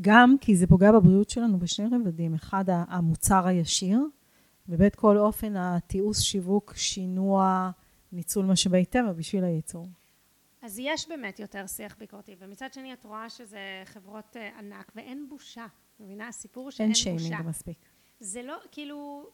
גם 0.00 0.36
כי 0.40 0.56
זה 0.56 0.66
פוגע 0.66 0.92
בבריאות 0.92 1.30
שלנו 1.30 1.58
בשני 1.58 1.86
רבדים. 1.86 2.34
אחד, 2.34 2.64
המוצר 2.68 3.46
הישיר, 3.46 3.98
ובית 4.68 4.94
כל 4.94 5.18
אופן 5.18 5.56
התיעוש, 5.56 6.18
שיווק, 6.18 6.74
שינוע, 6.76 7.70
ניצול 8.12 8.46
משאבי 8.46 8.84
טבע 8.84 9.12
בשביל 9.12 9.44
הייצור. 9.44 9.88
אז 10.62 10.78
יש 10.78 11.08
באמת 11.08 11.40
יותר 11.40 11.66
שיח 11.66 11.96
ביקורתי, 11.98 12.36
ומצד 12.38 12.72
שני 12.72 12.92
את 12.92 13.04
רואה 13.04 13.30
שזה 13.30 13.82
חברות 13.84 14.36
אה, 14.36 14.58
ענק, 14.58 14.92
ואין 14.96 15.28
בושה. 15.28 15.66
מבינה? 16.00 16.28
הסיפור 16.28 16.70
שאין 16.70 16.88
בושה. 16.88 17.10
אין 17.10 17.18
שיימינג 17.18 17.48
מספיק. 17.48 17.78
זה 18.20 18.42
לא, 18.42 18.56
כאילו, 18.72 19.30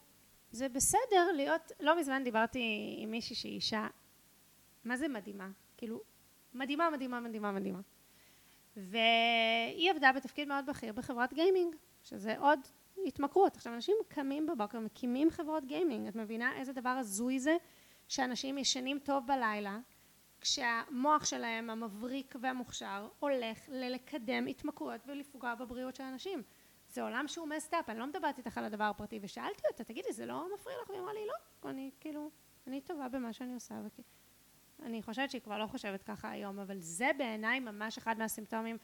זה 0.51 0.69
בסדר 0.69 1.33
להיות, 1.35 1.73
לא 1.81 1.99
מזמן 1.99 2.25
דיברתי 2.25 2.95
עם 2.99 3.11
מישהי 3.11 3.37
שהיא 3.37 3.55
אישה, 3.55 3.87
מה 4.85 4.97
זה 4.97 5.09
מדהימה? 5.09 5.49
כאילו, 5.77 6.01
מדהימה, 6.55 6.91
מדהימה, 6.91 7.21
מדהימה, 7.21 7.53
מדהימה. 7.53 7.81
והיא 8.77 9.91
עבדה 9.91 10.13
בתפקיד 10.13 10.49
מאוד 10.49 10.67
בכיר 10.67 10.93
בחברת 10.93 11.33
גיימינג, 11.33 11.77
שזה 12.03 12.39
עוד 12.39 12.61
התמכרות. 13.07 13.57
עכשיו, 13.57 13.75
אנשים 13.75 13.97
קמים 14.09 14.47
בבוקר, 14.47 14.81
מקימים 14.81 15.31
חברות 15.31 15.65
גיימינג. 15.65 16.09
את 16.09 16.17
מבינה 16.17 16.57
איזה 16.57 16.73
דבר 16.73 16.89
הזוי 16.89 17.39
זה 17.39 17.57
שאנשים 18.09 18.59
ישנים 18.59 18.99
טוב 18.99 19.27
בלילה, 19.27 19.79
כשהמוח 20.41 21.25
שלהם, 21.25 21.71
המבריק 21.71 22.35
והמוכשר, 22.41 23.09
הולך 23.19 23.59
ללקדם 23.69 24.47
התמכרויות 24.47 25.01
ולפגוע 25.07 25.55
בבריאות 25.55 25.97
של 25.97 26.03
אנשים. 26.03 26.43
זה 26.89 27.03
עולם 27.03 27.29
שהוא 27.29 27.49
מסטאפ, 27.49 27.91
אני 27.91 27.99
לא 27.99 28.07
מדברת 28.07 28.39
איתך 28.39 28.59
על 28.59 28.65
הדבר 28.65 28.85
הפרטי, 28.85 29.19
ושאלתי 29.23 29.63
אותה, 29.71 29.85
תגידי, 29.85 30.13
זה 30.13 30.27
לא 30.27 30.47
מפריע 30.55 30.77
לך? 30.83 30.91
והיא 30.91 31.01
אמרה 31.01 31.13
לי, 31.13 31.27
לא, 31.27 31.71
אני 31.71 31.91
כאילו, 32.01 32.31
אני 32.67 32.81
טובה 32.81 33.09
במה 33.09 33.33
שאני 33.33 33.55
עושה, 33.55 33.75
וכי... 33.87 34.03
אני 34.83 35.03
חושבת 35.03 35.31
שהיא 35.31 35.43
כבר 35.43 35.59
לא 35.59 35.67
חושבת 35.67 36.03
ככה 36.03 36.31
היום, 36.31 36.59
אבל 36.59 36.79
זה 36.79 37.11
בעיניי 37.19 37.61
ממש 37.61 37.99
אחד 37.99 38.19
מהסימפטומים 38.19 38.77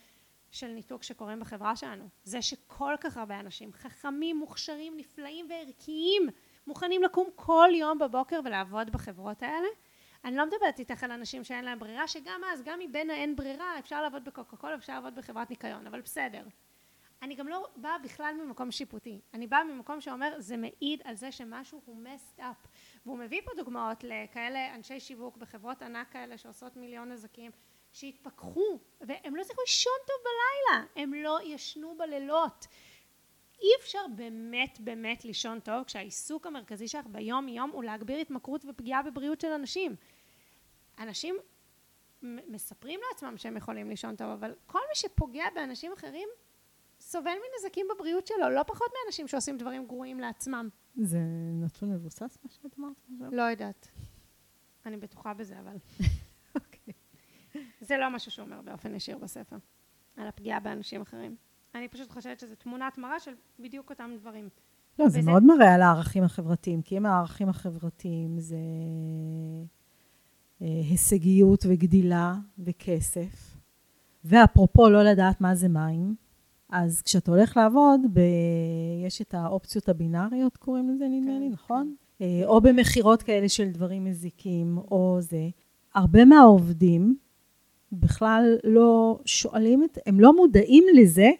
של 0.51 0.67
ניתוק 0.67 1.03
שקורים 1.03 1.41
בחברה 1.41 1.77
שלנו. 1.77 2.09
זה 2.25 2.43
שכל 2.43 2.95
כך 3.01 3.17
הרבה 3.17 3.41
אנשים 3.41 3.73
חכמים, 3.73 4.37
מוכשרים, 4.37 4.97
נפלאים 4.97 5.47
וערכיים 5.51 6.29
מוכנים 6.67 7.03
לקום 7.03 7.29
כל 7.37 7.69
יום 7.75 7.99
בבוקר 7.99 8.41
ולעבוד 8.45 8.91
בחברות 8.91 9.43
האלה. 9.43 9.69
אני 10.25 10.37
לא 10.37 10.47
מדברת 10.47 10.79
איתך 10.79 11.05
על 11.05 11.11
אנשים 11.11 11.45
שאין 11.45 11.65
להם 11.65 11.79
ברירה, 11.79 12.09
שגם 12.09 12.41
אז, 12.53 12.63
גם 12.63 12.79
מבין 12.79 13.11
האין 13.11 13.37
ברירה, 13.37 13.79
אפשר 13.79 14.03
לעבוד 14.03 14.25
בקוקה 14.25 14.57
קולה, 14.57 14.75
אפשר 14.75 14.95
לעבוד 14.95 15.15
בחברת 15.15 15.51
ניקיון, 15.51 15.87
אבל 15.87 16.01
בסדר. 16.01 16.43
אני 17.23 17.35
גם 17.35 17.49
לא 17.49 17.69
באה 17.76 17.99
בכלל 17.99 18.35
ממקום 18.45 18.71
שיפוטי, 18.71 19.21
אני 19.35 19.47
באה 19.47 19.64
ממקום 19.64 20.00
שאומר 20.00 20.35
זה 20.38 20.57
מעיד 20.57 21.02
על 21.05 21.14
זה 21.14 21.33
שמשהו 21.33 21.83
הוא 21.85 22.05
messed 22.05 22.41
up. 22.41 22.69
והוא 23.07 23.19
מביא 23.19 23.41
פה 23.45 23.50
דוגמאות 23.57 24.05
לכאלה 24.05 24.75
אנשי 24.75 25.00
שיווק 25.00 25.37
בחברות 25.37 25.83
ענק 25.83 26.12
כאלה 26.12 26.38
שעושות 26.38 26.76
מיליון 26.76 27.12
נזקים 27.12 27.50
שהתפכחו 27.93 28.79
והם 29.00 29.37
לא 29.37 29.41
הצליחו 29.41 29.61
לישון 29.61 29.93
טוב 30.07 30.17
בלילה, 30.25 30.87
הם 30.97 31.14
לא 31.14 31.38
ישנו 31.45 31.97
בלילות. 31.99 32.67
אי 33.61 33.69
אפשר 33.81 34.07
באמת 34.17 34.81
באמת 34.81 35.25
לישון 35.25 35.61
טוב 35.61 35.85
כשהעיסוק 35.85 36.47
המרכזי 36.47 36.88
שלך 36.88 37.07
ביום 37.07 37.49
יום 37.49 37.71
הוא 37.71 37.85
להגביר 37.85 38.19
התמכרות 38.19 38.64
ופגיעה 38.69 39.02
בבריאות 39.02 39.41
של 39.41 39.52
אנשים. 39.52 39.97
אנשים 40.99 41.37
מספרים 42.23 43.00
לעצמם 43.09 43.38
שהם 43.38 43.57
יכולים 43.57 43.91
לישון 43.91 44.17
טוב 44.17 44.29
אבל 44.29 44.55
כל 44.67 44.79
מי 44.88 44.95
שפוגע 44.95 45.45
באנשים 45.55 45.93
אחרים 45.93 46.29
סובל 47.03 47.31
מנזקים 47.31 47.87
בבריאות 47.95 48.27
שלו, 48.27 48.51
לא 48.51 48.63
פחות 48.63 48.89
מאנשים 49.03 49.29
שעושים 49.29 49.59
דברים 49.59 49.87
גרועים 49.87 50.21
לעצמם. 50.21 50.69
זה 50.97 51.19
נתון 51.53 51.93
מבוסס 51.93 52.39
מה 52.45 52.51
שאת 52.51 52.79
אמרת 52.79 52.97
לא 53.33 53.43
יודעת. 53.43 53.89
אני 54.87 54.97
בטוחה 54.97 55.35
בזה, 55.35 55.61
אבל... 55.61 55.77
אוקיי. 56.61 56.95
זה 57.81 57.99
לא 57.99 58.11
משהו 58.11 58.31
שהוא 58.31 58.45
אומר 58.45 58.61
באופן 58.61 58.95
ישיר 58.95 59.19
בספר, 59.19 59.57
על 60.17 60.29
הפגיעה 60.29 60.61
באנשים 60.61 61.03
אחרים. 61.03 61.37
אני 61.75 61.89
פשוט 61.89 62.11
חושבת 62.11 62.41
שזו 62.41 62.55
תמונת 62.55 62.99
מראה 62.99 63.21
של 63.21 63.35
בדיוק 63.59 63.91
אותם 63.91 64.11
דברים. 64.19 64.49
לא, 64.99 65.05
וזה... 65.05 65.21
זה 65.21 65.31
מאוד 65.31 65.43
מראה 65.43 65.75
על 65.75 65.83
הערכים 65.83 66.25
החברתיים, 66.25 66.83
כי 66.83 66.97
אם 66.97 67.07
הערכים 67.07 67.49
החברתיים 67.49 68.39
זה 68.39 68.57
אה, 70.63 70.67
הישגיות 70.67 71.65
וגדילה 71.69 72.35
וכסף, 72.59 73.57
ואפרופו 74.25 74.91
לא 74.91 75.03
לדעת 75.03 75.41
מה 75.41 75.55
זה 75.55 75.69
מים, 75.69 76.15
אז 76.73 77.02
כשאתה 77.02 77.31
הולך 77.31 77.57
לעבוד, 77.57 78.00
ב... 78.12 78.21
יש 79.07 79.23
את 79.23 79.35
האופציות 79.35 79.88
הבינאריות, 79.88 80.57
קוראים 80.57 80.91
לזה 80.91 81.05
נדמה 81.09 81.38
לי, 81.38 81.47
כן, 81.47 81.52
נכון? 81.52 81.95
כן. 82.19 82.25
אה, 82.25 82.43
או 82.47 82.61
במכירות 82.61 83.23
כאלה 83.23 83.49
של 83.49 83.71
דברים 83.71 84.05
מזיקים, 84.05 84.79
או 84.79 85.17
זה. 85.21 85.49
הרבה 85.95 86.25
מהעובדים 86.25 87.17
בכלל 87.93 88.57
לא 88.64 89.19
שואלים 89.25 89.85
את, 89.85 89.99
הם 90.07 90.21
לא 90.21 90.37
מודעים 90.37 90.85
לזה 90.95 91.31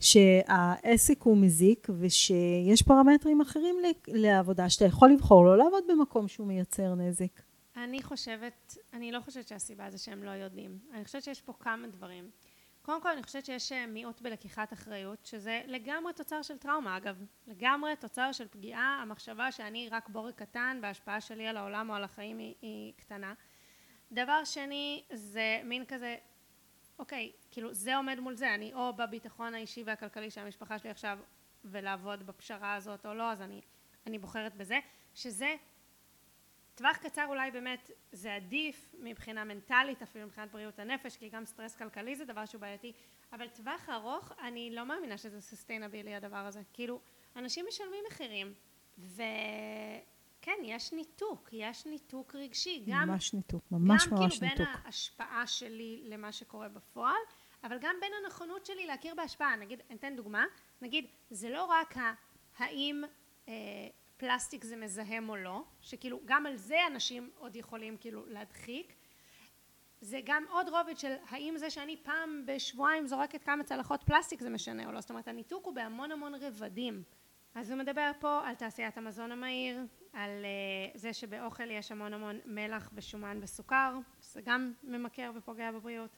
שהעסק 0.00 1.22
הוא 1.22 1.36
מזיק 1.36 1.88
ושיש 1.98 2.82
פרמטרים 2.86 3.40
אחרים 3.40 3.76
לעבודה, 4.08 4.70
שאתה 4.70 4.84
יכול 4.84 5.10
לבחור 5.10 5.44
לא 5.44 5.58
לעבוד 5.58 5.84
במקום 5.88 6.28
שהוא 6.28 6.46
מייצר 6.46 6.94
נזק. 6.94 7.42
אני 7.76 8.02
חושבת, 8.02 8.76
אני 8.92 9.12
לא 9.12 9.20
חושבת 9.20 9.48
שהסיבה 9.48 9.90
זה 9.90 9.98
שהם 9.98 10.22
לא 10.22 10.30
יודעים. 10.30 10.78
אני 10.94 11.04
חושבת 11.04 11.22
שיש 11.22 11.40
פה 11.40 11.52
כמה 11.60 11.86
דברים. 11.86 12.24
קודם 12.88 13.02
כל 13.02 13.08
אני 13.08 13.22
חושבת 13.22 13.44
שיש 13.44 13.72
אה, 13.72 13.86
מיעוט 13.86 14.20
בלקיחת 14.20 14.72
אחריות 14.72 15.26
שזה 15.26 15.62
לגמרי 15.66 16.12
תוצר 16.12 16.42
של 16.42 16.58
טראומה. 16.58 16.96
אגב 16.96 17.24
לגמרי 17.46 17.96
תוצר 17.96 18.32
של 18.32 18.48
פגיעה. 18.48 18.98
המחשבה 19.02 19.52
שאני 19.52 19.88
רק 19.88 20.08
בורג 20.08 20.34
קטן 20.34 20.78
וההשפעה 20.82 21.20
שלי 21.20 21.46
על 21.46 21.56
העולם 21.56 21.90
או 21.90 21.94
על 21.94 22.04
החיים 22.04 22.38
היא, 22.38 22.54
היא 22.62 22.92
קטנה. 22.96 23.34
דבר 24.12 24.44
שני 24.44 25.04
זה 25.12 25.60
מין 25.64 25.84
כזה 25.84 26.16
אוקיי 26.98 27.32
כאילו 27.50 27.74
זה 27.74 27.96
עומד 27.96 28.20
מול 28.20 28.34
זה. 28.34 28.54
אני 28.54 28.74
או 28.74 28.92
בביטחון 28.92 29.54
האישי 29.54 29.82
והכלכלי 29.86 30.30
של 30.30 30.40
המשפחה 30.40 30.78
שלי 30.78 30.90
עכשיו 30.90 31.18
ולעבוד 31.64 32.26
בפשרה 32.26 32.74
הזאת 32.74 33.06
או 33.06 33.14
לא 33.14 33.32
אז 33.32 33.42
אני, 33.42 33.60
אני 34.06 34.18
בוחרת 34.18 34.54
בזה 34.54 34.78
שזה 35.14 35.56
טווח 36.78 36.96
קצר 36.96 37.26
אולי 37.28 37.50
באמת 37.50 37.90
זה 38.12 38.34
עדיף 38.34 38.94
מבחינה 38.98 39.44
מנטלית 39.44 40.02
אפילו 40.02 40.26
מבחינת 40.26 40.50
בריאות 40.52 40.78
הנפש 40.78 41.16
כי 41.16 41.28
גם 41.28 41.44
סטרס 41.44 41.76
כלכלי 41.76 42.16
זה 42.16 42.24
דבר 42.24 42.46
שהוא 42.46 42.60
בעייתי. 42.60 42.92
אבל 43.32 43.48
טווח 43.48 43.88
ארוך 43.88 44.32
אני 44.42 44.70
לא 44.74 44.86
מאמינה 44.86 45.18
שזה 45.18 45.40
sustainable 45.40 46.14
הדבר 46.14 46.36
הזה. 46.36 46.62
כאילו 46.72 47.00
אנשים 47.36 47.64
משלמים 47.68 48.04
מחירים 48.08 48.54
וכן 48.98 50.58
יש 50.62 50.92
ניתוק 50.92 51.48
יש 51.52 51.86
ניתוק 51.86 52.34
רגשי. 52.34 52.84
גם 52.86 53.08
ממש 53.08 53.34
ניתוק 53.34 53.62
ממש 53.70 54.06
גם 54.06 54.14
ממש 54.18 54.38
כאילו 54.38 54.50
ניתוק. 54.50 54.66
בין 54.66 54.66
ההשפעה 54.84 55.46
שלי 55.46 56.02
למה 56.04 56.32
שקורה 56.32 56.68
בפועל 56.68 57.22
אבל 57.64 57.78
גם 57.80 57.96
בין 58.00 58.12
הנכונות 58.24 58.66
שלי 58.66 58.86
להכיר 58.86 59.14
בהשפעה. 59.14 59.56
נגיד 59.56 59.82
אתן 59.94 60.16
דוגמה. 60.16 60.44
נגיד 60.82 61.06
זה 61.30 61.50
לא 61.50 61.64
רק 61.64 61.94
האם 62.58 63.02
אה, 63.48 63.54
פלסטיק 64.18 64.64
זה 64.64 64.76
מזהם 64.76 65.28
או 65.28 65.36
לא, 65.36 65.64
שכאילו 65.80 66.20
גם 66.24 66.46
על 66.46 66.56
זה 66.56 66.76
אנשים 66.86 67.30
עוד 67.38 67.56
יכולים 67.56 67.96
כאילו 67.96 68.26
להדחיק. 68.26 68.94
זה 70.00 70.20
גם 70.24 70.44
עוד 70.50 70.68
רובד 70.68 70.98
של 70.98 71.14
האם 71.28 71.54
זה 71.56 71.70
שאני 71.70 71.96
פעם 72.02 72.42
בשבועיים 72.46 73.06
זורקת 73.06 73.42
כמה 73.42 73.64
צלחות 73.64 74.02
פלסטיק 74.02 74.40
זה 74.40 74.50
משנה 74.50 74.86
או 74.86 74.92
לא, 74.92 75.00
זאת 75.00 75.10
אומרת 75.10 75.28
הניתוק 75.28 75.66
הוא 75.66 75.74
בהמון 75.74 76.12
המון 76.12 76.34
רבדים. 76.34 77.02
אז 77.54 77.70
הוא 77.70 77.78
מדבר 77.78 78.10
פה 78.20 78.40
על 78.44 78.54
תעשיית 78.54 78.98
המזון 78.98 79.32
המהיר, 79.32 79.80
על 80.12 80.30
uh, 80.94 80.98
זה 80.98 81.12
שבאוכל 81.12 81.70
יש 81.70 81.92
המון 81.92 82.14
המון 82.14 82.38
מלח 82.44 82.90
ושומן 82.94 83.38
וסוכר, 83.42 83.98
זה 84.20 84.40
גם 84.44 84.72
ממכר 84.82 85.30
ופוגע 85.34 85.72
בבריאות. 85.72 86.10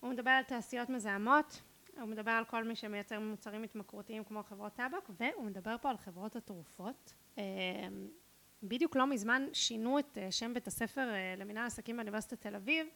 הוא 0.00 0.10
מדבר 0.10 0.30
על 0.30 0.42
תעשיות 0.42 0.88
מזהמות, 0.88 1.60
הוא 2.00 2.08
מדבר 2.08 2.30
על 2.30 2.44
כל 2.44 2.64
מי 2.64 2.74
שמייצר 2.74 3.20
מוצרים 3.20 3.62
התמכרותיים 3.62 4.24
כמו 4.24 4.42
חברות 4.42 4.74
טבק 4.74 5.10
והוא 5.10 5.44
מדבר 5.44 5.76
פה 5.80 5.90
על 5.90 5.96
חברות 5.96 6.36
התרופות. 6.36 7.12
אמ, 7.38 7.42
בדיוק 8.62 8.96
לא 8.96 9.06
מזמן 9.06 9.46
שינו 9.52 9.98
את 9.98 10.18
אה, 10.18 10.32
שם 10.32 10.54
בית 10.54 10.66
הספר 10.66 11.08
אה, 11.10 11.34
למנהל 11.36 11.66
עסקים 11.66 11.96
באוניברסיטת 11.96 12.40
תל 12.40 12.54
אביב. 12.54 12.86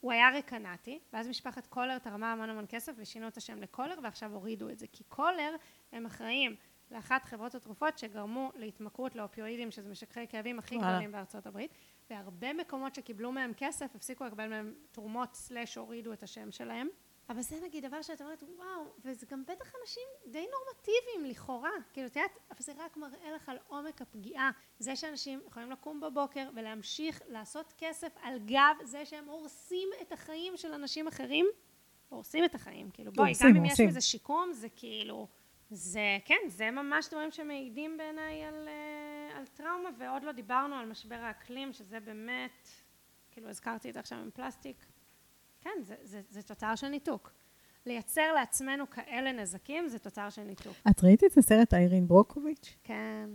הוא 0.00 0.12
היה 0.12 0.30
רקנטי 0.38 0.98
ואז 1.12 1.28
משפחת 1.28 1.66
קולר 1.66 1.98
תרמה 1.98 2.32
המון 2.32 2.50
המון 2.50 2.64
כסף 2.68 2.92
ושינו 2.96 3.28
את 3.28 3.36
השם 3.36 3.58
לקולר 3.58 3.94
ועכשיו 4.02 4.34
הורידו 4.34 4.68
את 4.68 4.78
זה. 4.78 4.86
כי 4.92 5.04
קולר 5.04 5.56
הם 5.92 6.06
אחראים 6.06 6.56
לאחת 6.90 7.24
חברות 7.24 7.54
התרופות 7.54 7.98
שגרמו 7.98 8.52
להתמכרות 8.54 9.16
לאופיואידים 9.16 9.70
שזה 9.70 9.88
משככי 9.88 10.26
כאבים 10.26 10.58
הכי 10.58 10.78
גדולים 10.78 11.12
בארצות 11.12 11.46
הברית. 11.46 11.70
והרבה 12.10 12.52
מקומות 12.52 12.94
שקיבלו 12.94 13.32
מהם 13.32 13.52
כסף 13.56 13.94
הפסיקו 13.94 14.24
לקבל 14.24 14.48
מהם 14.48 14.74
תרומות 14.92 15.34
סלאש 15.34 15.76
הורידו 15.76 16.12
את 16.12 16.22
השם 16.22 16.50
שלהם 16.50 16.88
אבל 17.30 17.42
זה 17.42 17.56
נגיד 17.64 17.86
דבר 17.86 18.02
שאת 18.02 18.20
אומרת, 18.20 18.42
וואו, 18.56 18.84
וזה 19.04 19.26
גם 19.30 19.42
בטח 19.42 19.72
אנשים 19.80 20.02
די 20.26 20.46
נורמטיביים 20.52 21.30
לכאורה, 21.30 21.70
כאילו, 21.92 22.06
את 22.06 22.16
יודעת, 22.16 22.38
אבל 22.50 22.58
זה 22.60 22.72
רק 22.78 22.96
מראה 22.96 23.32
לך 23.34 23.48
על 23.48 23.58
עומק 23.68 24.02
הפגיעה. 24.02 24.50
זה 24.78 24.96
שאנשים 24.96 25.40
יכולים 25.46 25.70
לקום 25.70 26.00
בבוקר 26.00 26.48
ולהמשיך 26.54 27.22
לעשות 27.28 27.74
כסף 27.78 28.16
על 28.22 28.38
גב 28.38 28.76
זה 28.84 29.06
שהם 29.06 29.24
הורסים 29.28 29.88
את 30.02 30.12
החיים 30.12 30.56
של 30.56 30.72
אנשים 30.72 31.08
אחרים, 31.08 31.46
הורסים 32.08 32.44
את 32.44 32.54
החיים, 32.54 32.90
כאילו, 32.90 33.12
בואי, 33.12 33.32
גם 33.44 33.56
אם 33.56 33.64
יש 33.64 33.80
מזה 33.80 34.00
שיקום, 34.00 34.52
זה 34.52 34.68
כאילו, 34.68 35.28
זה, 35.70 36.18
כן, 36.24 36.40
זה 36.48 36.70
ממש 36.70 37.08
דברים 37.08 37.30
שמעידים 37.30 37.96
בעיניי 37.96 38.44
על, 38.44 38.68
אה, 38.68 39.38
על 39.38 39.46
טראומה, 39.46 39.88
ועוד 39.98 40.22
לא 40.22 40.32
דיברנו 40.32 40.76
על 40.76 40.86
משבר 40.86 41.18
האקלים, 41.20 41.72
שזה 41.72 42.00
באמת, 42.00 42.68
כאילו, 43.30 43.48
הזכרתי 43.48 43.88
את 43.88 43.94
זה 43.94 44.00
עכשיו 44.00 44.18
עם 44.18 44.30
פלסטיק. 44.30 44.89
כן, 45.60 45.70
זה, 45.82 45.94
זה, 46.02 46.20
זה 46.28 46.42
תוצר 46.42 46.74
של 46.74 46.88
ניתוק. 46.88 47.32
לייצר 47.86 48.32
לעצמנו 48.34 48.90
כאלה 48.90 49.32
נזקים 49.32 49.88
זה 49.88 49.98
תוצר 49.98 50.30
של 50.30 50.42
ניתוק. 50.42 50.72
את 50.90 51.04
ראית 51.04 51.24
את 51.24 51.38
הסרט 51.38 51.74
איירין 51.74 52.08
ברוקוביץ'? 52.08 52.76
כן. 52.84 53.30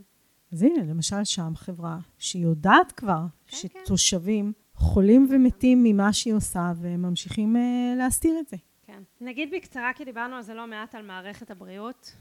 אז 0.53 0.63
הנה, 0.63 0.84
למשל 0.84 1.24
שם 1.24 1.55
חברה 1.55 1.98
שהיא 2.17 2.44
יודעת 2.44 2.91
כבר 2.91 3.22
כן, 3.48 3.58
שתושבים 3.58 4.53
כן. 4.53 4.79
חולים 4.79 5.27
ומתים 5.32 5.84
ממה 5.84 6.13
שהיא 6.13 6.34
עושה, 6.34 6.72
והם 6.82 7.01
ממשיכים 7.01 7.55
uh, 7.55 7.60
להסתיר 7.98 8.39
את 8.39 8.48
זה. 8.48 8.58
כן. 8.84 9.03
נגיד 9.22 9.51
בקצרה, 9.55 9.91
כי 9.96 10.05
דיברנו 10.05 10.36
על 10.36 10.41
זה 10.41 10.53
לא 10.53 10.67
מעט, 10.67 10.96
על 10.96 11.05
מערכת 11.05 11.51
הבריאות, 11.51 12.15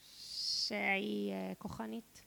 שהיא 0.00 1.32
uh, 1.32 1.54
כוחנית. 1.58 2.22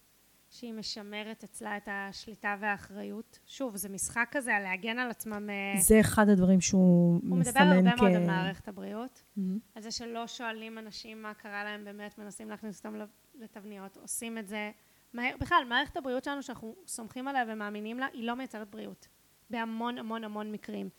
שהיא 0.56 0.74
משמרת 0.74 1.44
אצלה 1.44 1.78
את 1.78 1.90
השליטה 1.92 2.56
והאחריות. 2.60 3.40
שוב, 3.46 3.76
זה 3.76 3.90
משחק 3.90 4.28
כזה 4.32 4.56
על 4.56 4.64
להגן 4.64 5.00
על 5.00 5.10
עצמם. 5.10 5.50
אה, 5.50 5.82
זה 5.82 6.00
אחד 6.00 6.30
הדברים 6.30 6.62
שהוא 6.62 7.16
מסמן 7.16 7.30
כ... 7.30 7.32
הוא 7.32 7.40
מדבר 7.40 7.76
הרבה 7.76 7.98
כ... 7.98 8.02
מאוד 8.02 8.16
על 8.16 8.26
מערכת 8.26 8.68
הבריאות, 8.68 9.24
mm-hmm. 9.38 9.42
על 9.76 9.82
זה 9.82 9.92
שלא 9.92 10.28
שואלים 10.28 10.78
אנשים 10.78 11.22
מה 11.22 11.34
קרה 11.34 11.64
להם 11.64 11.86
באמת, 11.86 12.18
מנסים 12.18 12.50
להכניס 12.50 12.78
אותם 12.78 13.02
לתבניות, 13.36 13.98
עושים 13.98 14.38
את 14.38 14.48
זה 14.48 14.72
מהר. 15.14 15.36
בכלל, 15.40 15.64
מערכת 15.70 15.98
הבריאות 15.98 16.24
שלנו, 16.24 16.44
שאנחנו 16.44 16.76
סומכים 16.88 17.28
עליה 17.28 17.44
ומאמינים 17.48 18.00
לה, 18.00 18.08
היא 18.14 18.28
לא 18.28 18.36
מייצרת 18.36 18.70
בריאות. 18.70 19.08
בהמון 19.50 19.98
המון 19.98 20.24
המון 20.24 20.52
מקרים. 20.52 20.90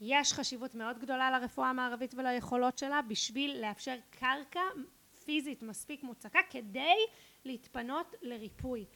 יש 0.00 0.32
חשיבות 0.32 0.74
מאוד 0.74 0.98
גדולה 0.98 1.30
לרפואה 1.30 1.70
המערבית 1.70 2.14
וליכולות 2.14 2.78
שלה 2.78 3.00
בשביל 3.02 3.60
לאפשר 3.60 3.96
קרקע 4.10 4.60
פיזית 5.24 5.62
מספיק 5.62 6.02
מוצקה 6.02 6.38
כדי 6.50 6.94
להתפנות 7.44 8.14
לריפוי. 8.22 8.86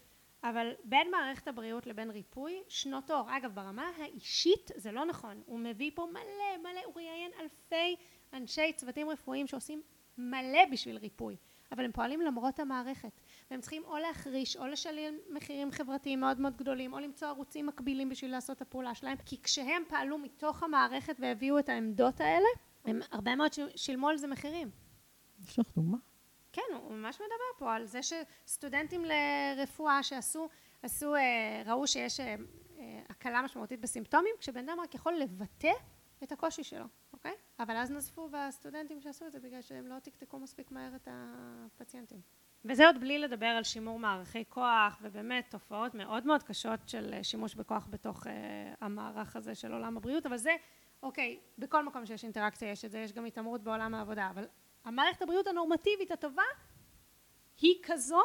אבל 0.44 0.72
בין 0.84 1.10
מערכת 1.10 1.48
הבריאות 1.48 1.86
לבין 1.86 2.10
ריפוי, 2.10 2.62
שנות 2.68 3.10
אור. 3.10 3.36
אגב, 3.36 3.54
ברמה 3.54 3.90
האישית 3.98 4.70
זה 4.76 4.92
לא 4.92 5.04
נכון. 5.04 5.42
הוא 5.46 5.58
מביא 5.58 5.90
פה 5.94 6.08
מלא 6.12 6.62
מלא, 6.62 6.80
הוא 6.84 6.94
ראיין 6.96 7.30
אלפי 7.40 7.96
אנשי 8.32 8.72
צוותים 8.76 9.08
רפואיים 9.08 9.46
שעושים 9.46 9.82
מלא 10.18 10.64
בשביל 10.72 10.96
ריפוי. 10.96 11.36
אבל 11.72 11.84
הם 11.84 11.92
פועלים 11.92 12.20
למרות 12.20 12.60
המערכת. 12.60 13.20
והם 13.50 13.60
צריכים 13.60 13.84
או 13.84 13.96
להחריש, 13.96 14.56
או 14.56 14.66
לשלם 14.66 15.14
מחירים 15.30 15.70
חברתיים 15.70 16.20
מאוד 16.20 16.40
מאוד 16.40 16.56
גדולים, 16.56 16.92
או 16.92 16.98
למצוא 16.98 17.28
ערוצים 17.28 17.66
מקבילים 17.66 18.08
בשביל 18.08 18.30
לעשות 18.30 18.56
את 18.56 18.62
הפעולה 18.62 18.94
שלהם. 18.94 19.16
כי 19.26 19.42
כשהם 19.42 19.82
פעלו 19.88 20.18
מתוך 20.18 20.62
המערכת 20.62 21.16
והביאו 21.20 21.58
את 21.58 21.68
העמדות 21.68 22.20
האלה, 22.20 22.48
הם 22.84 23.00
הרבה 23.10 23.36
מאוד 23.36 23.50
שילמו 23.76 24.08
על 24.08 24.16
זה 24.16 24.26
מחירים. 24.26 24.70
יש 25.44 25.58
לך 25.58 25.74
דוגמה? 25.76 25.98
כן, 26.52 26.62
הוא 26.72 26.92
ממש 26.92 27.16
מדבר 27.16 27.58
פה 27.58 27.74
על 27.74 27.86
זה 27.86 28.00
שסטודנטים 28.02 29.04
לרפואה 29.04 30.02
שעשו, 30.02 30.48
עשו, 30.82 31.14
אה, 31.14 31.62
ראו 31.66 31.86
שיש 31.86 32.20
אה, 32.20 32.36
אה, 32.78 33.00
הקלה 33.08 33.42
משמעותית 33.42 33.80
בסימפטומים, 33.80 34.34
כשבן 34.38 34.68
אדם 34.68 34.80
רק 34.80 34.94
יכול 34.94 35.14
לבטא 35.14 35.72
את 36.22 36.32
הקושי 36.32 36.64
שלו, 36.64 36.84
אוקיי? 37.12 37.34
אבל 37.58 37.76
אז 37.76 37.90
נזפו 37.90 38.28
בסטודנטים 38.32 39.00
שעשו 39.00 39.26
את 39.26 39.32
זה 39.32 39.40
בגלל 39.40 39.62
שהם 39.62 39.86
לא 39.86 39.98
תקתקו 39.98 40.38
מספיק 40.38 40.70
מהר 40.70 40.96
את 40.96 41.08
הפציינטים. 41.10 42.20
וזה 42.64 42.86
עוד 42.86 43.00
בלי 43.00 43.18
לדבר 43.18 43.46
על 43.46 43.64
שימור 43.64 43.98
מערכי 43.98 44.44
כוח 44.48 44.98
ובאמת 45.02 45.50
תופעות 45.50 45.94
מאוד 45.94 46.26
מאוד 46.26 46.42
קשות 46.42 46.88
של 46.88 47.14
שימוש 47.22 47.54
בכוח 47.54 47.86
בתוך 47.90 48.26
uh, 48.26 48.28
המערך 48.80 49.36
הזה 49.36 49.54
של 49.54 49.72
עולם 49.72 49.96
הבריאות, 49.96 50.26
אבל 50.26 50.36
זה, 50.36 50.56
אוקיי, 51.02 51.40
בכל 51.58 51.84
מקום 51.84 52.06
שיש 52.06 52.24
אינטראקציה 52.24 52.70
יש 52.70 52.84
את 52.84 52.90
זה, 52.90 52.98
יש 52.98 53.12
גם 53.12 53.24
התעמרות 53.24 53.62
בעולם 53.62 53.94
העבודה, 53.94 54.30
אבל 54.30 54.46
המערכת 54.88 55.22
הבריאות 55.22 55.46
הנורמטיבית 55.46 56.10
הטובה 56.10 56.42
היא 57.60 57.74
כזו 57.82 58.20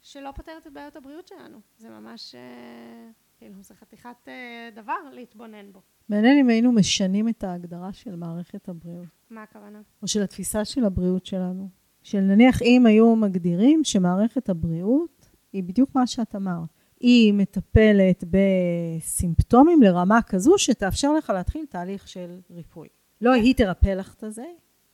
שלא 0.00 0.30
פותרת 0.36 0.66
את 0.66 0.72
בעיות 0.72 0.96
הבריאות 0.96 1.28
שלנו. 1.28 1.58
זה 1.78 1.90
ממש, 1.90 2.34
אה, 2.34 3.10
כאילו, 3.38 3.54
זה 3.62 3.74
חתיכת 3.74 4.28
אה, 4.28 4.68
דבר 4.74 5.10
להתבונן 5.12 5.72
בו. 5.72 5.80
מעניין 6.08 6.38
אם 6.38 6.48
היינו 6.48 6.72
משנים 6.72 7.28
את 7.28 7.44
ההגדרה 7.44 7.92
של 7.92 8.16
מערכת 8.16 8.68
הבריאות. 8.68 9.06
מה 9.30 9.42
הכוונה? 9.42 9.82
או 10.02 10.08
של 10.08 10.22
התפיסה 10.22 10.64
של 10.64 10.84
הבריאות 10.84 11.26
שלנו. 11.26 11.68
של 12.02 12.20
נניח 12.20 12.62
אם 12.62 12.86
היו 12.86 13.16
מגדירים 13.16 13.84
שמערכת 13.84 14.48
הבריאות 14.48 15.30
היא 15.52 15.62
בדיוק 15.62 15.94
מה 15.94 16.06
שאת 16.06 16.34
אמרת. 16.34 16.68
היא 17.00 17.32
מטפלת 17.32 18.24
בסימפטומים 18.30 19.82
לרמה 19.82 20.22
כזו 20.22 20.58
שתאפשר 20.58 21.12
לך 21.12 21.30
להתחיל 21.30 21.66
תהליך 21.66 22.08
של 22.08 22.40
ריפוי. 22.50 22.88
לא 23.20 23.32
היא 23.32 23.54
תרפא 23.54 23.88
לך 23.88 24.14
את 24.14 24.22
הזה, 24.22 24.44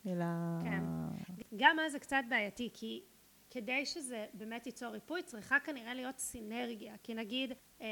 אלא... 0.07 0.25
כן. 0.65 0.83
גם 1.57 1.79
אז 1.79 1.93
זה 1.93 1.99
קצת 1.99 2.23
בעייתי, 2.29 2.71
כי 2.73 3.03
כדי 3.51 3.87
שזה 3.87 4.27
באמת 4.35 4.67
ייצור 4.67 4.89
ריפוי, 4.89 5.23
צריכה 5.23 5.61
כנראה 5.61 5.95
להיות 5.95 6.19
סינרגיה. 6.19 6.95
כי 7.03 7.15
נגיד, 7.15 7.53
אה, 7.81 7.87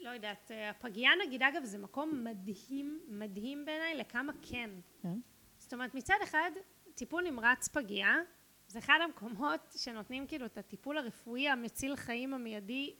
לא 0.00 0.10
יודעת, 0.10 0.50
הפגייה 0.70 1.10
נגיד, 1.26 1.42
אגב, 1.42 1.64
זה 1.64 1.78
מקום 1.78 2.24
מדהים, 2.24 3.00
מדהים 3.08 3.64
בעיניי 3.64 3.94
לכמה 3.94 4.32
כן. 4.42 4.70
כן. 5.02 5.18
זאת 5.58 5.72
אומרת, 5.72 5.94
מצד 5.94 6.14
אחד, 6.22 6.50
טיפול 6.94 7.24
נמרץ 7.24 7.68
פגייה, 7.68 8.14
זה 8.68 8.78
אחד 8.78 8.98
המקומות 9.04 9.74
שנותנים 9.76 10.26
כאילו 10.26 10.46
את 10.46 10.58
הטיפול 10.58 10.98
הרפואי 10.98 11.48
המציל 11.48 11.96
חיים 11.96 12.34
המיידי 12.34 12.94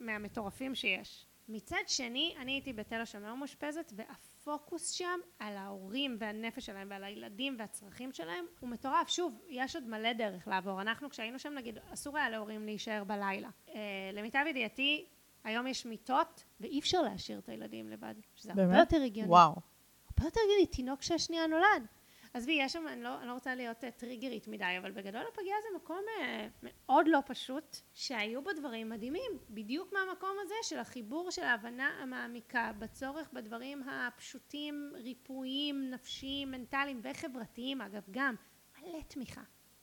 מהמטורפים 0.00 0.74
שיש. 0.74 1.26
מצד 1.48 1.76
שני, 1.86 2.34
אני 2.38 2.52
הייתי 2.52 2.72
בתל 2.72 3.00
השומר 3.00 3.34
מאושפזת, 3.34 3.92
ואף 3.96 4.35
הפוקוס 4.46 4.90
שם 4.90 5.20
על 5.38 5.56
ההורים 5.56 6.16
והנפש 6.20 6.66
שלהם 6.66 6.88
ועל 6.90 7.04
הילדים 7.04 7.56
והצרכים 7.58 8.12
שלהם 8.12 8.44
הוא 8.60 8.70
מטורף. 8.70 9.08
שוב, 9.08 9.38
יש 9.48 9.76
עוד 9.76 9.88
מלא 9.88 10.12
דרך 10.12 10.48
לעבור. 10.48 10.80
אנחנו 10.80 11.10
כשהיינו 11.10 11.38
שם 11.38 11.52
נגיד 11.52 11.78
אסור 11.92 12.18
היה 12.18 12.30
להורים 12.30 12.66
להישאר 12.66 13.04
בלילה. 13.04 13.48
אה, 13.68 13.74
למיטב 14.12 14.44
ידיעתי 14.48 15.06
היום 15.44 15.66
יש 15.66 15.86
מיטות 15.86 16.44
ואי 16.60 16.78
אפשר 16.78 17.02
להשאיר 17.02 17.38
את 17.38 17.48
הילדים 17.48 17.88
לבד. 17.88 18.14
שזה 18.34 18.54
באמת? 18.54 18.68
הרבה 18.68 18.78
יותר 18.78 19.02
הגיוני. 19.02 19.30
וואו. 19.30 19.50
הרבה 19.50 20.24
יותר 20.24 20.40
הגיוני, 20.44 20.66
תינוק 20.66 21.02
שהשנייה 21.02 21.46
נולד. 21.46 21.86
עזבי, 22.36 22.52
יש 22.52 22.72
שם, 22.72 22.88
אני 22.88 23.02
לא, 23.02 23.18
אני 23.18 23.28
לא 23.28 23.32
רוצה 23.32 23.54
להיות 23.54 23.84
uh, 23.84 23.90
טריגרית 23.90 24.48
מדי, 24.48 24.64
אבל 24.78 24.90
בגדול 24.92 25.22
הפגייה 25.32 25.56
זה 25.62 25.76
מקום 25.76 26.00
uh, 26.18 26.22
מאוד 26.62 27.06
לא 27.08 27.18
פשוט, 27.26 27.76
שהיו 27.94 28.42
בו 28.42 28.52
דברים 28.52 28.88
מדהימים, 28.88 29.32
בדיוק 29.50 29.92
מהמקום 29.92 30.36
הזה 30.42 30.54
של 30.62 30.78
החיבור 30.78 31.30
של 31.30 31.42
ההבנה 31.42 31.88
המעמיקה, 32.02 32.72
בצורך 32.78 33.32
בדברים 33.32 33.82
הפשוטים, 33.88 34.92
ריפואיים, 34.94 35.90
נפשיים, 35.90 36.50
מנטליים 36.50 37.00
וחברתיים, 37.02 37.80
אגב, 37.80 38.02
גם 38.10 38.34
מלא 38.78 39.00
תמיכה, 39.08 39.42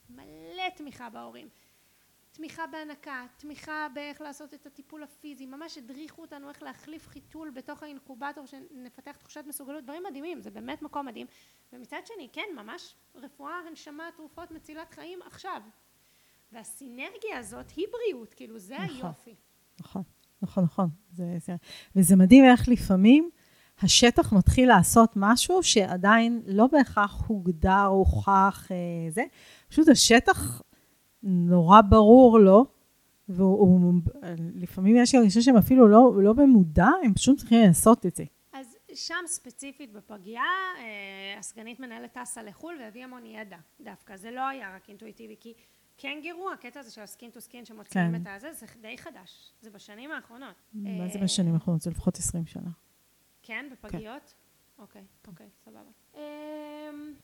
מלא 0.10 0.70
תמיכה 0.76 1.10
בהורים. 1.10 1.50
תמיכה 2.34 2.68
בהנקה, 2.68 3.26
תמיכה 3.38 3.88
באיך 3.94 4.22
לעשות 4.22 4.54
את 4.54 4.66
הטיפול 4.66 5.04
הפיזי, 5.04 5.46
ממש 5.46 5.78
הדריכו 5.78 6.22
אותנו 6.22 6.50
איך 6.50 6.64
להחליף 6.64 7.08
חיתול 7.08 7.50
בתוך 7.50 7.84
האינקובטור 7.84 8.46
שנפתח 8.46 9.16
תחושת 9.18 9.44
מסוגלות, 9.48 9.84
דברים 9.84 10.04
מדהימים, 10.10 10.42
זה 10.42 10.52
באמת 10.52 10.82
מקום 10.82 11.06
מדהים. 11.06 11.28
ומצד 11.74 12.02
שני, 12.06 12.30
כן, 12.34 12.46
ממש 12.56 12.96
רפואה, 13.16 13.54
הנשמה, 13.70 14.04
תרופות 14.16 14.52
מצילת 14.52 14.92
חיים 14.92 15.20
עכשיו. 15.26 15.62
והסינרגיה 16.52 17.38
הזאת 17.38 17.70
היא 17.76 17.86
בריאות, 17.92 18.34
כאילו 18.34 18.60
זה 18.60 18.78
נכון, 18.78 19.06
היופי. 19.06 19.36
נכון, 19.80 20.04
נכון, 20.42 20.64
נכון. 20.64 20.90
זה, 21.12 21.36
זה, 21.40 21.56
וזה 21.96 22.16
מדהים 22.16 22.46
איך 22.46 22.70
לפעמים 22.70 23.30
השטח 23.82 24.34
מתחיל 24.34 24.70
לעשות 24.70 25.14
משהו 25.16 25.64
שעדיין 25.64 26.42
לא 26.46 26.68
בהכרח 26.68 27.24
הוגדר, 27.28 27.86
הוכח, 27.86 28.68
אה, 28.72 28.78
זה. 29.10 29.24
פשוט 29.70 29.90
השטח 29.90 30.62
נורא 31.24 31.82
ברור 31.82 32.40
לו, 32.40 32.66
ולפעמים 33.30 34.96
יש 34.96 35.16
הרגשה 35.16 35.42
שהם 35.42 35.58
אפילו 35.58 35.88
לא, 35.88 36.24
לא 36.24 36.34
במודע, 36.34 36.88
הם 37.04 37.14
פשוט 37.14 37.38
צריכים 37.38 37.62
לעשות 37.68 38.06
את 38.06 38.16
זה. 38.16 38.24
אז 38.54 38.78
שם 38.94 39.24
ספציפית 39.26 39.94
בפגייה, 39.94 40.44
אה, 40.78 41.40
הסגנית 41.40 41.80
מנהלת 41.80 42.18
טסה 42.18 42.44
לחו"ל 42.44 42.76
והביאה 42.80 43.06
המון 43.06 43.26
ידע 43.26 43.58
דווקא, 43.82 44.18
זה 44.18 44.32
לא 44.32 44.48
היה 44.48 44.76
רק 44.76 44.90
אינטואיטיבי, 44.90 45.36
כי 45.40 45.54
קנגרו, 45.98 46.52
הקטע 46.54 46.80
הזה 46.80 46.92
של 46.92 47.02
ה 47.02 47.08
skin 47.08 47.32
to 47.32 47.42
skin 47.42 47.66
שמוצאים 47.66 48.12
כן. 48.12 48.22
את 48.22 48.28
הזה, 48.36 48.54
זה 48.54 48.66
די 48.82 48.98
חדש, 48.98 49.54
זה 49.62 49.70
בשנים 49.70 50.12
האחרונות. 50.12 50.56
מה 50.74 51.08
זה 51.08 51.20
בשנים 51.20 51.54
האחרונות? 51.54 51.82
זה 51.82 51.90
לפחות 51.90 52.18
20 52.18 52.46
שנה. 52.46 52.70
כן, 53.44 53.66
בפגיות? 53.72 54.34
כן. 54.78 54.82
אוקיי, 54.82 55.04
אוקיי, 55.28 55.48
סבבה. 55.66 55.90
אמ, 56.16 56.20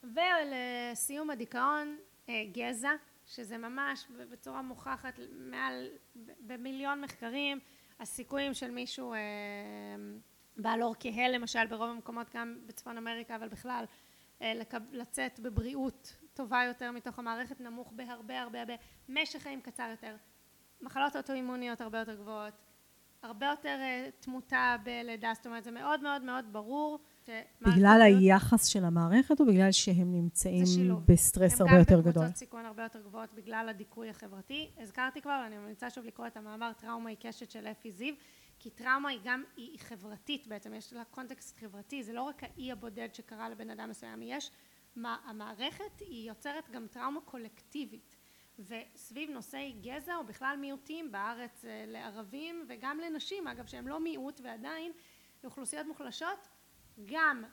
ולסיום 0.04 1.30
הדיכאון, 1.30 1.96
אה, 2.30 2.44
גזע. 2.54 2.92
שזה 3.30 3.58
ממש 3.58 4.08
בצורה 4.32 4.62
מוכחת 4.62 5.20
מעל 5.32 5.88
במיליון 6.40 7.02
מחקרים 7.02 7.60
הסיכויים 8.00 8.54
של 8.54 8.72
מישהו 8.72 9.14
אה, 9.14 9.20
בעל 10.58 10.84
אור 10.84 10.96
כהה 11.00 11.30
למשל 11.30 11.68
ברוב 11.68 11.90
המקומות 11.90 12.28
גם 12.34 12.58
בצפון 12.66 12.98
אמריקה 12.98 13.36
אבל 13.36 13.48
בכלל 13.48 13.86
לצאת 14.92 15.40
בבריאות 15.40 16.18
טובה 16.34 16.64
יותר 16.68 16.92
מתוך 16.92 17.20
המערכת 17.20 17.62
נמוך 17.62 17.92
בהרבה 17.96 18.42
הרבה 18.42 18.60
הרבה. 18.60 18.74
משך 19.10 19.40
חיים 19.40 19.62
קצר 19.62 19.88
יותר. 19.92 20.16
מחלות 20.82 21.16
אוטואימוניות 21.16 21.82
הרבה 21.82 22.00
יותר 22.00 22.16
גבוהות. 22.16 22.54
הרבה 23.22 23.46
יותר 23.46 23.78
תמותה 24.20 24.76
בלידה. 24.84 25.32
זאת 25.36 25.46
אומרת 25.46 25.64
זה 25.64 25.72
מאוד 25.72 26.02
מאוד 26.02 26.22
מאוד 26.22 26.54
ברור 26.54 27.00
בגלל 27.62 28.02
היחס 28.02 28.66
של 28.66 28.86
המערכת 28.86 29.40
או 29.40 29.46
בגלל 29.46 29.72
שהם 29.72 30.12
נמצאים 30.12 30.96
בסטרס 31.06 31.62
הרבה 31.62 31.78
יותר 31.80 32.02
גדול? 32.02 32.08
הם 32.08 32.14
גם 32.14 32.22
בקבוצות 32.22 32.36
סיכון 32.36 32.66
הרבה 32.66 32.84
יותר 32.84 33.02
גבוהות 33.02 33.34
בגלל 33.34 33.68
הדיכוי 33.70 34.10
החברתי. 34.10 34.70
הזכרתי 34.78 35.22
כבר 35.22 35.42
ואני 35.44 35.58
ממליצה 35.58 35.90
שוב 35.90 36.06
לקרוא 36.06 36.28
את 36.28 36.38
המאמר 36.38 36.72
טראומה 36.74 37.10
עיקשת 37.10 37.52
של 37.52 37.68
אפי 37.68 37.92
זיו 37.92 38.14
כי 38.60 38.70
טראומה 38.70 39.10
היא 39.10 39.20
גם 39.24 39.44
היא 39.58 39.80
חברתית 39.80 40.48
בעצם 40.48 40.74
יש 40.74 40.94
לה 40.94 41.04
קונטקסט 41.04 41.60
חברתי. 41.60 42.04
זה 42.04 42.14
לא 42.14 42.22
רק 42.22 42.44
האי 42.44 42.72
הבודד 42.72 43.10
שקרה 43.14 43.50
לבן 43.50 43.70
אדם 43.70 43.90
מסוים 43.90 44.22
יש 44.24 44.52
המערכת 45.04 46.00
היא 46.00 46.30
יוצרת 46.30 46.70
גם 46.70 46.88
טראומה 46.88 47.22
קולקטיבית. 47.22 48.16
וסביב 48.60 49.30
נושאי 49.30 49.76
גזע 49.82 50.16
או 50.16 50.26
בכלל 50.26 50.58
מיעוטים 50.62 51.12
בארץ 51.12 51.66
לערבים 51.88 52.66
וגם 52.70 52.98
לנשים 53.00 53.48
אגב 53.48 53.66
שהם 53.66 53.88
לא 53.88 54.00
מיעוט 54.00 54.42
ועדיין 54.44 54.92
לאוכלוסיות 55.44 55.88
מוחלשות 55.88 56.48
גם 57.06 57.44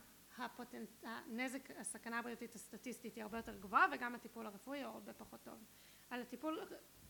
הנזק 1.02 1.70
הסכנה 1.70 2.18
הבריאותית 2.18 2.54
הסטטיסטית 2.54 3.14
היא 3.14 3.22
הרבה 3.22 3.38
יותר 3.38 3.56
גבוהה 3.56 3.86
וגם 3.92 4.14
הטיפול 4.14 4.46
הרפואי 4.46 4.82
הוא 4.82 4.92
הרבה 4.92 5.12
פחות 5.12 5.42
טוב. 5.42 5.64
על 6.10 6.22
הטיפול 6.22 6.60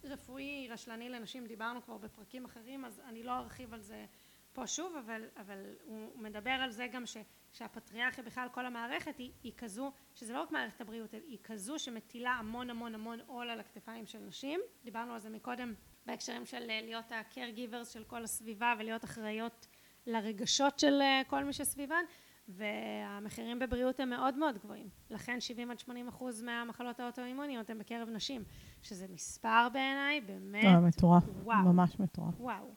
רפואי 0.04 0.68
רשלני 0.70 1.08
לנשים 1.08 1.46
דיברנו 1.46 1.82
כבר 1.82 1.96
בפרקים 1.98 2.44
אחרים 2.44 2.84
אז 2.84 3.00
אני 3.00 3.22
לא 3.22 3.36
ארחיב 3.36 3.74
על 3.74 3.80
זה 3.80 4.06
פה 4.52 4.66
שוב 4.66 4.96
אבל 4.96 5.24
אבל 5.36 5.74
הוא 5.84 6.18
מדבר 6.18 6.50
על 6.50 6.70
זה 6.70 6.86
גם 6.86 7.04
שהפטריארכיה 7.52 8.24
בכלל 8.24 8.48
כל 8.52 8.66
המערכת 8.66 9.18
היא 9.18 9.32
היא 9.42 9.52
כזו 9.56 9.92
שזה 10.14 10.32
לא 10.32 10.42
רק 10.42 10.50
מערכת 10.50 10.80
הבריאות 10.80 11.12
היא 11.12 11.38
כזו 11.44 11.78
שמטילה 11.78 12.30
המון 12.30 12.70
המון 12.70 12.94
המון 12.94 13.20
עול 13.26 13.50
על 13.50 13.60
הכתפיים 13.60 14.06
של 14.06 14.18
נשים. 14.18 14.60
דיברנו 14.84 15.12
על 15.12 15.18
זה 15.20 15.30
מקודם 15.30 15.74
בהקשרים 16.06 16.46
של 16.46 16.66
להיות 16.66 17.12
ה-care 17.12 17.56
givers 17.56 17.92
של 17.92 18.04
כל 18.04 18.24
הסביבה 18.24 18.74
ולהיות 18.78 19.04
אחראיות 19.04 19.66
לרגשות 20.06 20.78
של 20.78 21.00
כל 21.26 21.44
מי 21.44 21.52
שסביבן 21.52 22.04
והמחירים 22.48 23.58
בבריאות 23.58 24.00
הם 24.00 24.10
מאוד 24.10 24.38
מאוד 24.38 24.58
גבוהים. 24.58 24.88
לכן 25.10 25.40
70 25.40 25.70
עד 25.70 25.78
80 25.78 26.08
אחוז 26.08 26.42
מהמחלות 26.42 27.00
האוטואימוניות 27.00 27.70
הם 27.70 27.78
בקרב 27.78 28.08
נשים 28.08 28.44
שזה 28.82 29.06
מספר 29.08 29.68
בעיניי 29.72 30.20
באמת 30.20 30.64
מטורף. 30.82 31.24
ממש 31.64 32.00
מטורף. 32.00 32.34
וואו. 32.40 32.74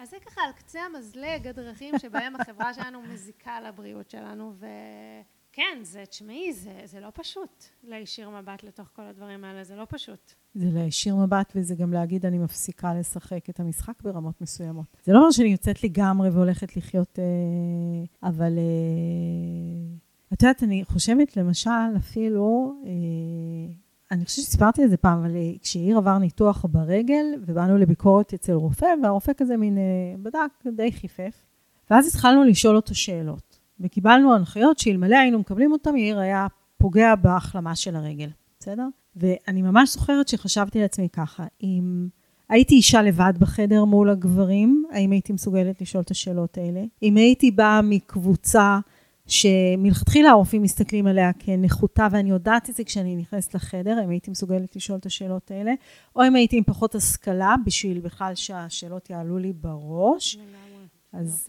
אז 0.00 0.10
זה 0.10 0.16
ככה 0.26 0.40
על 0.40 0.52
קצה 0.52 0.80
המזלג 0.80 1.46
הדרכים 1.46 1.98
שבהם 1.98 2.36
החברה 2.36 2.74
שלנו 2.74 3.02
מזיקה 3.02 3.60
לבריאות 3.60 4.10
שלנו 4.10 4.54
וכן 5.52 5.78
זה 5.82 6.04
תשמעי 6.10 6.52
זה 6.52 6.80
זה 6.84 7.00
לא 7.00 7.08
פשוט 7.14 7.64
להישיר 7.84 8.30
מבט 8.30 8.62
לתוך 8.62 8.88
כל 8.96 9.02
הדברים 9.02 9.44
האלה 9.44 9.64
זה 9.64 9.76
לא 9.76 9.86
פשוט. 9.88 10.32
זה 10.54 10.66
להישיר 10.72 11.16
מבט 11.16 11.52
וזה 11.56 11.74
גם 11.74 11.92
להגיד 11.92 12.26
אני 12.26 12.38
מפסיקה 12.38 12.94
לשחק 12.94 13.50
את 13.50 13.60
המשחק 13.60 14.02
ברמות 14.02 14.40
מסוימות. 14.40 14.96
זה 15.04 15.12
לא 15.12 15.18
אומר 15.18 15.30
שאני 15.30 15.48
יוצאת 15.48 15.84
לגמרי 15.84 16.30
והולכת 16.30 16.76
לחיות 16.76 17.18
אבל 18.22 18.58
את 20.32 20.42
יודעת 20.42 20.62
אני 20.62 20.84
חושבת 20.84 21.36
למשל 21.36 21.70
אפילו 21.96 22.74
אני 24.10 24.24
חושבת 24.24 24.44
שסיפרתי 24.44 24.84
את 24.84 24.90
זה 24.90 24.96
פעם, 24.96 25.18
אבל 25.18 25.36
כשעיר 25.60 25.96
עבר 25.96 26.18
ניתוח 26.18 26.64
ברגל, 26.70 27.24
ובאנו 27.46 27.78
לביקורת 27.78 28.34
אצל 28.34 28.52
רופא, 28.52 28.94
והרופא 29.02 29.32
כזה 29.36 29.56
מין 29.56 29.78
בדק, 30.22 30.66
די 30.76 30.92
חיפף, 30.92 31.46
ואז 31.90 32.08
התחלנו 32.08 32.44
לשאול 32.44 32.76
אותו 32.76 32.94
שאלות, 32.94 33.51
וקיבלנו 33.82 34.34
הנחיות 34.34 34.78
שאלמלא 34.78 35.16
היינו 35.16 35.38
מקבלים 35.38 35.72
אותם, 35.72 35.96
יאיר 35.96 36.18
היה 36.18 36.46
פוגע 36.78 37.14
בהחלמה 37.14 37.76
של 37.76 37.96
הרגל, 37.96 38.28
בסדר? 38.60 38.86
ואני 39.16 39.62
ממש 39.62 39.92
זוכרת 39.92 40.28
שחשבתי 40.28 40.80
לעצמי 40.80 41.08
ככה, 41.08 41.44
אם 41.62 42.08
הייתי 42.48 42.74
אישה 42.74 43.02
לבד 43.02 43.32
בחדר 43.38 43.84
מול 43.84 44.10
הגברים, 44.10 44.84
האם 44.90 45.10
הייתי 45.10 45.32
מסוגלת 45.32 45.80
לשאול 45.80 46.02
את 46.02 46.10
השאלות 46.10 46.58
האלה? 46.58 46.82
אם 47.02 47.16
הייתי 47.16 47.50
באה 47.50 47.82
מקבוצה 47.82 48.78
שמלכתחילה 49.26 50.30
הרופאים 50.30 50.62
מסתכלים 50.62 51.06
עליה 51.06 51.32
כנחותה 51.38 52.08
ואני 52.10 52.30
יודעת 52.30 52.70
את 52.70 52.74
זה 52.74 52.84
כשאני 52.84 53.16
נכנסת 53.16 53.54
לחדר 53.54 54.04
אם 54.04 54.10
הייתי 54.10 54.30
מסוגלת 54.30 54.76
לשאול 54.76 54.98
את 54.98 55.06
השאלות 55.06 55.50
האלה 55.50 55.72
או 56.16 56.26
אם 56.26 56.34
הייתי 56.34 56.56
עם 56.56 56.64
פחות 56.64 56.94
השכלה 56.94 57.54
בשביל 57.64 58.00
בכלל 58.00 58.34
שהשאלות 58.34 59.10
יעלו 59.10 59.38
לי 59.38 59.52
בראש 59.52 60.38
אז 61.12 61.48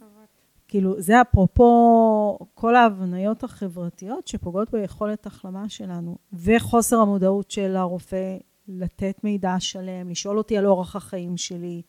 כאילו 0.73 1.01
זה 1.01 1.21
אפרופו 1.21 2.39
כל 2.53 2.75
ההבניות 2.75 3.43
החברתיות 3.43 4.27
שפוגעות 4.27 4.71
ביכולת 4.71 5.25
החלמה 5.25 5.69
שלנו 5.69 6.17
וחוסר 6.33 6.99
המודעות 6.99 7.51
של 7.51 7.75
הרופא 7.75 8.37
לתת 8.67 9.23
מידע 9.23 9.55
שלם 9.59 10.09
לשאול 10.09 10.37
אותי 10.37 10.57
על 10.57 10.65
אורח 10.65 10.95
החיים 10.95 11.37
שלי 11.37 11.81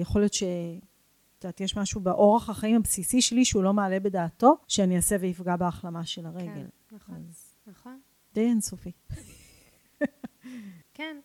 יכול 0.00 0.20
להיות 0.20 0.34
ש... 0.34 0.42
את 0.42 1.44
יודעת, 1.44 1.60
יש 1.60 1.76
משהו 1.76 2.00
באורח 2.00 2.50
החיים 2.50 2.76
הבסיסי 2.76 3.22
שלי 3.22 3.44
שהוא 3.44 3.62
לא 3.62 3.72
מעלה 3.72 4.00
בדעתו, 4.00 4.56
שאני 4.68 4.96
אעשה 4.96 5.16
ויפגע 5.20 5.56
בהחלמה 5.56 6.04
של 6.04 6.26
הרגל. 6.26 6.54
כן, 6.54 6.96
נכון, 6.96 7.24
אז 7.28 7.54
נכון. 7.66 8.00
די 8.34 8.40
אינסופי. 8.40 8.92
כן. 10.94 11.20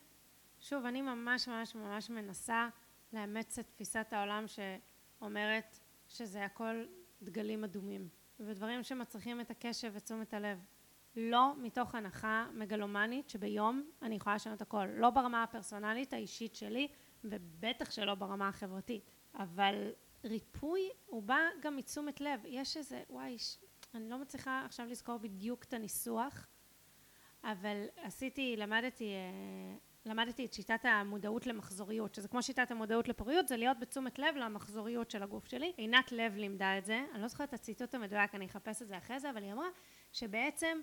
שוב, 0.60 0.86
אני 0.86 1.02
ממש 1.02 1.48
ממש 1.48 1.76
ממש 1.76 2.10
מנסה 2.10 2.68
לאמץ 3.14 3.60
את 3.60 3.66
תפיסת 3.68 4.08
העולם 4.12 4.46
שאומרת 4.48 5.80
שזה 6.14 6.46
הכל 6.46 6.86
דגלים 7.22 7.64
אדומים, 7.64 8.10
ודברים 8.40 8.84
שמצריכים 8.84 9.42
את 9.42 9.52
הקשב 9.52 9.92
ותשומת 9.96 10.34
הלב. 10.34 10.66
לא 11.16 11.54
מתוך 11.58 11.96
הנחה 11.96 12.48
מגלומנית 12.54 13.30
שביום 13.30 13.90
אני 14.02 14.16
יכולה 14.16 14.36
לשנות 14.36 14.62
הכל. 14.62 14.86
לא 14.86 15.10
ברמה 15.10 15.44
הפרסונלית 15.44 16.14
האישית 16.14 16.56
שלי, 16.56 16.88
ובטח 17.24 17.92
שלא 17.92 18.16
ברמה 18.16 18.48
החברתית. 18.48 19.12
אבל 19.36 19.92
ריפוי 20.24 20.90
הוא 21.06 21.24
בא 21.24 21.38
גם 21.62 21.76
מתשומת 21.76 22.22
לב 22.22 22.42
יש 22.46 22.78
איזה 22.78 23.04
וואי 23.10 23.38
אני 23.94 24.10
לא 24.10 24.18
מצליחה 24.18 24.66
עכשיו 24.66 24.86
לזכור 24.86 25.18
בדיוק 25.18 25.64
את 25.64 25.74
הניסוח 25.74 26.48
אבל 27.44 27.86
עשיתי 27.96 28.56
למדתי 28.58 29.14
למדתי 30.06 30.46
את 30.46 30.54
שיטת 30.54 30.86
המודעות 30.86 31.48
למחזוריות 31.48 32.16
שזה 32.16 32.28
כמו 32.28 32.44
שיטת 32.44 32.72
המודעות 32.72 33.08
לפוריות 33.08 33.48
זה 33.48 33.58
להיות 33.58 33.80
בתשומת 33.80 34.20
לב 34.20 34.36
למחזוריות 34.36 35.12
של 35.12 35.24
הגוף 35.24 35.48
שלי 35.48 35.74
עינת 35.78 36.12
לב 36.12 36.36
לימדה 36.36 36.78
את 36.78 36.86
זה 36.86 37.06
אני 37.14 37.22
לא 37.22 37.28
זוכרת 37.28 37.50
את 37.50 37.54
הציטוט 37.54 37.96
המדויק 37.96 38.36
אני 38.36 38.46
אחפש 38.46 38.82
את 38.82 38.88
זה 38.88 38.98
אחרי 38.98 39.20
זה 39.20 39.30
אבל 39.30 39.44
היא 39.44 39.54
אמרה 39.54 39.68
שבעצם 40.12 40.78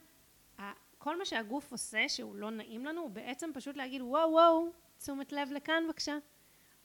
כל 0.99 1.19
מה 1.19 1.25
שהגוף 1.25 1.73
עושה 1.73 2.09
שהוא 2.09 2.37
לא 2.37 2.51
נעים 2.51 2.87
לנו 2.87 3.01
הוא 3.01 3.11
בעצם 3.11 3.51
פשוט 3.55 3.77
להגיד 3.77 4.03
וואו 4.03 4.33
וואו 4.33 4.73
תשומת 4.99 5.33
לב 5.33 5.49
לכאן 5.53 5.83
בבקשה 5.87 6.19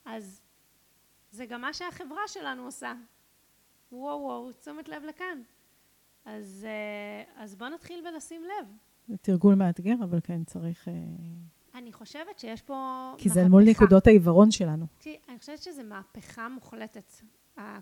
אז 0.04 0.42
זה 1.30 1.46
גם 1.46 1.60
מה 1.60 1.74
שהחברה 1.74 2.28
שלנו 2.28 2.64
עושה. 2.64 2.94
וואו 3.92 4.20
וואו, 4.20 4.52
תשומת 4.52 4.88
לב 4.88 5.02
לכאן. 5.02 5.42
אז, 6.24 6.66
אז 7.36 7.54
בוא 7.54 7.68
נתחיל 7.68 8.06
ולשים 8.06 8.42
לב. 8.44 8.66
זה 9.08 9.16
תרגול 9.16 9.54
מאתגר, 9.54 9.94
אבל 10.04 10.20
כן 10.20 10.44
צריך... 10.44 10.88
אני 11.76 11.92
חושבת 11.92 12.38
שיש 12.38 12.62
פה 12.62 13.14
כי 13.18 13.28
זה 13.28 13.48
מול 13.48 13.62
נקודות 13.66 14.06
העיוורון 14.06 14.50
שלנו. 14.50 14.86
כי 15.00 15.18
אני 15.28 15.38
חושבת 15.38 15.62
שזו 15.62 15.82
מהפכה 15.84 16.48
מוחלטת. 16.48 17.12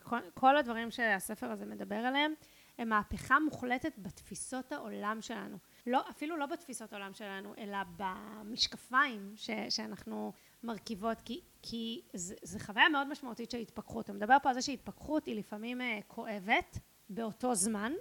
כל, 0.02 0.18
כל 0.34 0.56
הדברים 0.56 0.90
שהספר 0.90 1.46
הזה 1.46 1.66
מדבר 1.66 1.94
עליהם, 1.94 2.32
הם 2.78 2.88
מהפכה 2.88 3.38
מוחלטת 3.40 3.92
בתפיסות 3.98 4.72
העולם 4.72 5.18
שלנו. 5.20 5.56
לא, 5.86 6.00
אפילו 6.10 6.36
לא 6.36 6.46
בתפיסות 6.46 6.92
העולם 6.92 7.14
שלנו, 7.14 7.54
אלא 7.58 7.78
במשקפיים 7.96 9.32
ש, 9.36 9.50
שאנחנו 9.70 10.32
מרכיבות, 10.62 11.20
כי, 11.24 11.40
כי 11.62 12.02
זה 12.14 12.60
חוויה 12.60 12.88
מאוד 12.88 13.08
משמעותית 13.08 13.50
של 13.50 13.58
התפכחות. 13.58 14.08
הוא 14.08 14.16
מדבר 14.16 14.36
פה 14.42 14.48
על 14.48 14.54
זה 14.54 14.62
שהתפכחות 14.62 15.26
היא 15.26 15.38
לפעמים 15.38 15.80
כואבת 16.06 16.78
באותו 17.10 17.54
זמן, 17.54 17.92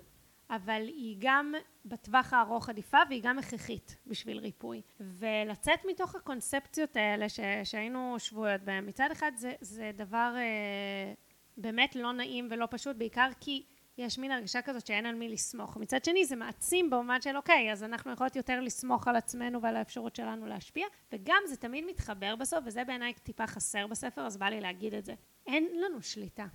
אבל 0.56 0.82
היא 0.88 1.18
גם 1.20 1.54
בטווח 1.86 2.34
הארוך 2.34 2.70
עדיפה 2.70 2.98
והיא 3.10 3.24
גם 3.24 3.40
הכרחית 3.40 3.98
בשביל 4.08 4.40
ריפוי. 4.40 4.82
ולצאת 5.00 5.80
מתוך 5.88 6.16
הקונספציות 6.16 6.96
האלה 6.96 7.30
ש, 7.30 7.40
שהיינו 7.64 8.16
שבויות 8.20 8.62
בהן, 8.62 8.90
מצד 8.90 9.10
אחד 9.12 9.32
זה, 9.36 9.54
זה 9.62 9.92
דבר 9.96 10.34
אה, 10.38 11.14
באמת 11.58 11.96
לא 11.96 12.12
נעים 12.12 12.48
ולא 12.52 12.68
פשוט, 12.72 12.96
בעיקר 12.96 13.30
כי 13.40 13.66
יש 13.98 14.20
מין 14.20 14.32
הרגשה 14.32 14.62
כזאת 14.62 14.88
שאין 14.88 15.06
על 15.06 15.16
מי 15.16 15.30
לסמוך. 15.30 15.78
מצד 15.78 16.04
שני 16.04 16.26
זה 16.26 16.36
מעצים 16.36 16.90
במובן 16.90 17.22
של 17.22 17.38
אוקיי, 17.38 17.72
אז 17.72 17.84
אנחנו 17.84 18.12
יכולות 18.12 18.36
יותר 18.36 18.60
לסמוך 18.60 19.08
על 19.08 19.16
עצמנו 19.16 19.62
ועל 19.62 19.76
האפשרות 19.76 20.16
שלנו 20.16 20.46
להשפיע, 20.46 20.86
וגם 21.12 21.42
זה 21.48 21.58
תמיד 21.58 21.86
מתחבר 21.86 22.36
בסוף, 22.36 22.60
וזה 22.66 22.84
בעיניי 22.84 23.14
טיפה 23.14 23.48
חסר 23.48 23.88
בספר, 23.88 24.22
אז 24.22 24.38
בא 24.38 24.46
לי 24.46 24.62
להגיד 24.62 24.94
את 24.94 25.06
זה. 25.06 25.14
אין 25.48 25.68
לנו 25.86 26.02
שליטה. 26.02 26.46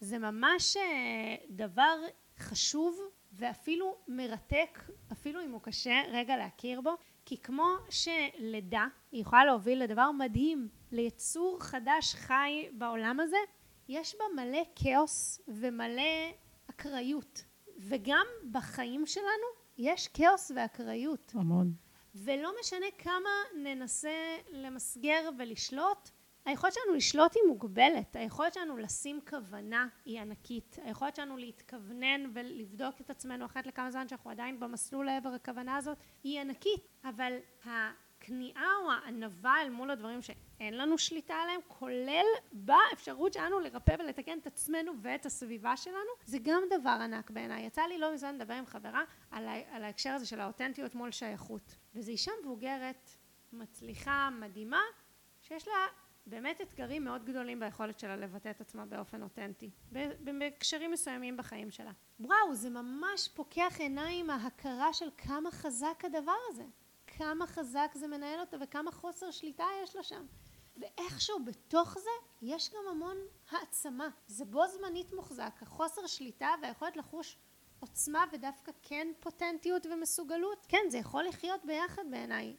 זה 0.00 0.18
ממש 0.18 0.76
דבר 1.50 1.96
חשוב 2.38 2.98
ואפילו 3.32 3.96
מרתק, 4.08 4.78
אפילו 5.12 5.44
אם 5.44 5.52
הוא 5.52 5.60
קשה 5.60 6.02
רגע 6.08 6.36
להכיר 6.36 6.80
בו, 6.80 6.90
כי 7.24 7.36
כמו 7.36 7.76
שלידה 7.90 8.86
היא 9.12 9.20
יכולה 9.22 9.44
להוביל 9.44 9.82
לדבר 9.82 10.10
מדהים, 10.10 10.68
ליצור 10.92 11.58
חדש 11.60 12.14
חי 12.14 12.68
בעולם 12.72 13.20
הזה, 13.20 13.36
יש 13.88 14.14
בה 14.18 14.42
מלא 14.42 14.62
כאוס 14.74 15.40
ומלא 15.48 16.32
אקראיות 16.70 17.44
וגם 17.78 18.26
בחיים 18.50 19.06
שלנו 19.06 19.62
יש 19.78 20.08
כאוס 20.08 20.52
ואקראיות. 20.54 21.32
המון. 21.34 21.72
ולא 22.14 22.52
משנה 22.60 22.86
כמה 22.98 23.30
ננסה 23.62 24.36
למסגר 24.50 25.30
ולשלוט, 25.38 26.10
היכולת 26.44 26.72
שלנו 26.72 26.94
לשלוט 26.96 27.34
היא 27.34 27.42
מוגבלת, 27.48 28.16
היכולת 28.16 28.54
שלנו 28.54 28.76
לשים 28.76 29.20
כוונה 29.30 29.88
היא 30.04 30.20
ענקית, 30.20 30.78
היכולת 30.84 31.16
שלנו 31.16 31.36
להתכוונן 31.36 32.30
ולבדוק 32.34 33.00
את 33.00 33.10
עצמנו 33.10 33.46
אחת 33.46 33.66
לכמה 33.66 33.90
זמן 33.90 34.08
שאנחנו 34.08 34.30
עדיין 34.30 34.60
במסלול 34.60 35.06
לעבר 35.06 35.28
הכוונה 35.28 35.76
הזאת 35.76 35.98
היא 36.22 36.40
ענקית, 36.40 36.88
אבל 37.04 37.32
הכניעה 37.64 38.70
או 38.82 38.90
הענווה 38.90 39.62
אל 39.62 39.70
מול 39.70 39.90
הדברים 39.90 40.22
שאין 40.22 40.78
לנו 40.78 40.98
שליטה 40.98 41.34
עליהם, 41.34 41.60
כולל 41.68 42.26
באפשרות 42.52 43.32
שלנו 43.32 43.60
לרפא 43.60 43.96
ולתקן 43.98 44.38
את 44.38 44.46
עצמנו 44.46 44.92
ואת 45.02 45.26
הסביבה 45.26 45.76
שלנו, 45.76 46.10
זה 46.24 46.38
גם 46.42 46.62
דבר 46.78 46.98
ענק 47.02 47.30
בעיניי. 47.30 47.66
יצא 47.66 47.82
לי 47.82 47.98
לא 47.98 48.14
מזמן 48.14 48.34
לדבר 48.34 48.54
עם 48.54 48.66
חברה 48.66 49.02
על, 49.30 49.48
על 49.70 49.84
ההקשר 49.84 50.10
הזה 50.10 50.26
של 50.26 50.40
האותנטיות 50.40 50.94
מול 50.94 51.10
שייכות, 51.10 51.74
וזו 51.94 52.10
אישה 52.10 52.32
מבוגרת, 52.42 53.10
מצליחה, 53.52 54.28
מדהימה, 54.40 54.80
שיש 55.40 55.68
לה 55.68 55.74
באמת 56.26 56.60
אתגרים 56.60 57.04
מאוד 57.04 57.24
גדולים 57.24 57.60
ביכולת 57.60 57.98
שלה 57.98 58.16
לבטא 58.16 58.50
את 58.50 58.60
עצמה 58.60 58.86
באופן 58.86 59.22
אותנטי, 59.22 59.70
בהקשרים 60.38 60.90
מסוימים 60.90 61.36
בחיים 61.36 61.70
שלה. 61.70 61.92
וואו, 62.20 62.54
זה 62.54 62.70
ממש 62.70 63.28
פוקח 63.34 63.76
עיניים 63.78 64.30
ההכרה 64.30 64.92
של 64.92 65.08
כמה 65.18 65.50
חזק 65.50 66.02
הדבר 66.04 66.36
הזה. 66.48 66.64
כמה 67.06 67.46
חזק 67.46 67.90
זה 67.94 68.06
מנהל 68.06 68.40
אותה 68.40 68.56
וכמה 68.60 68.92
חוסר 68.92 69.30
שליטה 69.30 69.64
יש 69.82 69.96
לה 69.96 70.02
שם. 70.02 70.26
ואיכשהו 70.76 71.44
בתוך 71.44 71.98
זה 71.98 72.10
יש 72.42 72.70
גם 72.70 72.82
המון 72.90 73.16
העצמה. 73.50 74.08
זה 74.26 74.44
בו 74.44 74.66
זמנית 74.68 75.12
מוחזק, 75.12 75.52
החוסר 75.62 76.06
שליטה 76.06 76.48
והיכולת 76.62 76.96
לחוש 76.96 77.38
עוצמה 77.80 78.24
ודווקא 78.32 78.72
כן 78.82 79.08
פוטנטיות 79.20 79.86
ומסוגלות. 79.86 80.66
כן, 80.68 80.86
זה 80.88 80.98
יכול 80.98 81.24
לחיות 81.24 81.64
ביחד 81.64 82.02
בעיניי. 82.10 82.56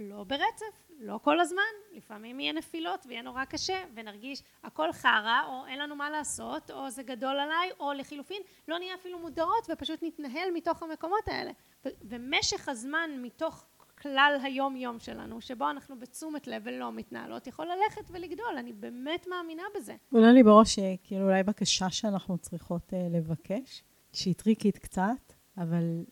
לא 0.00 0.24
ברצף, 0.24 0.90
לא 1.00 1.18
כל 1.22 1.40
הזמן, 1.40 1.62
לפעמים 1.92 2.40
יהיה 2.40 2.52
נפילות 2.52 3.06
ויהיה 3.08 3.22
נורא 3.22 3.44
קשה 3.44 3.84
ונרגיש 3.94 4.42
הכל 4.64 4.92
חרא 4.92 5.42
או 5.48 5.66
אין 5.66 5.78
לנו 5.78 5.96
מה 5.96 6.10
לעשות 6.10 6.70
או 6.70 6.90
זה 6.90 7.02
גדול 7.02 7.40
עליי 7.40 7.70
או 7.80 7.92
לחילופין 7.92 8.42
לא 8.68 8.78
נהיה 8.78 8.94
אפילו 8.94 9.18
מודעות 9.18 9.66
ופשוט 9.72 10.02
נתנהל 10.02 10.48
מתוך 10.54 10.82
המקומות 10.82 11.28
האלה 11.28 11.50
ומשך 11.84 12.68
הזמן 12.68 13.10
מתוך 13.22 13.64
כלל 14.02 14.38
היום 14.42 14.76
יום 14.76 14.98
שלנו 14.98 15.40
שבו 15.40 15.70
אנחנו 15.70 15.98
בתשומת 15.98 16.46
לב 16.46 16.62
ולא 16.64 16.92
מתנהלות 16.92 17.46
יכול 17.46 17.66
ללכת 17.66 18.10
ולגדול 18.10 18.56
אני 18.58 18.72
באמת 18.72 19.26
מאמינה 19.30 19.62
בזה. 19.76 19.96
עולה 20.12 20.32
לי 20.32 20.42
בראש 20.42 20.78
כאילו 21.02 21.24
אולי 21.24 21.42
בקשה 21.42 21.90
שאנחנו 21.90 22.38
צריכות 22.38 22.92
אה, 22.92 22.96
לבקש 23.16 23.82
שהיא 24.12 24.34
טריקית 24.34 24.78
קצת 24.78 25.32
אבל 25.58 26.04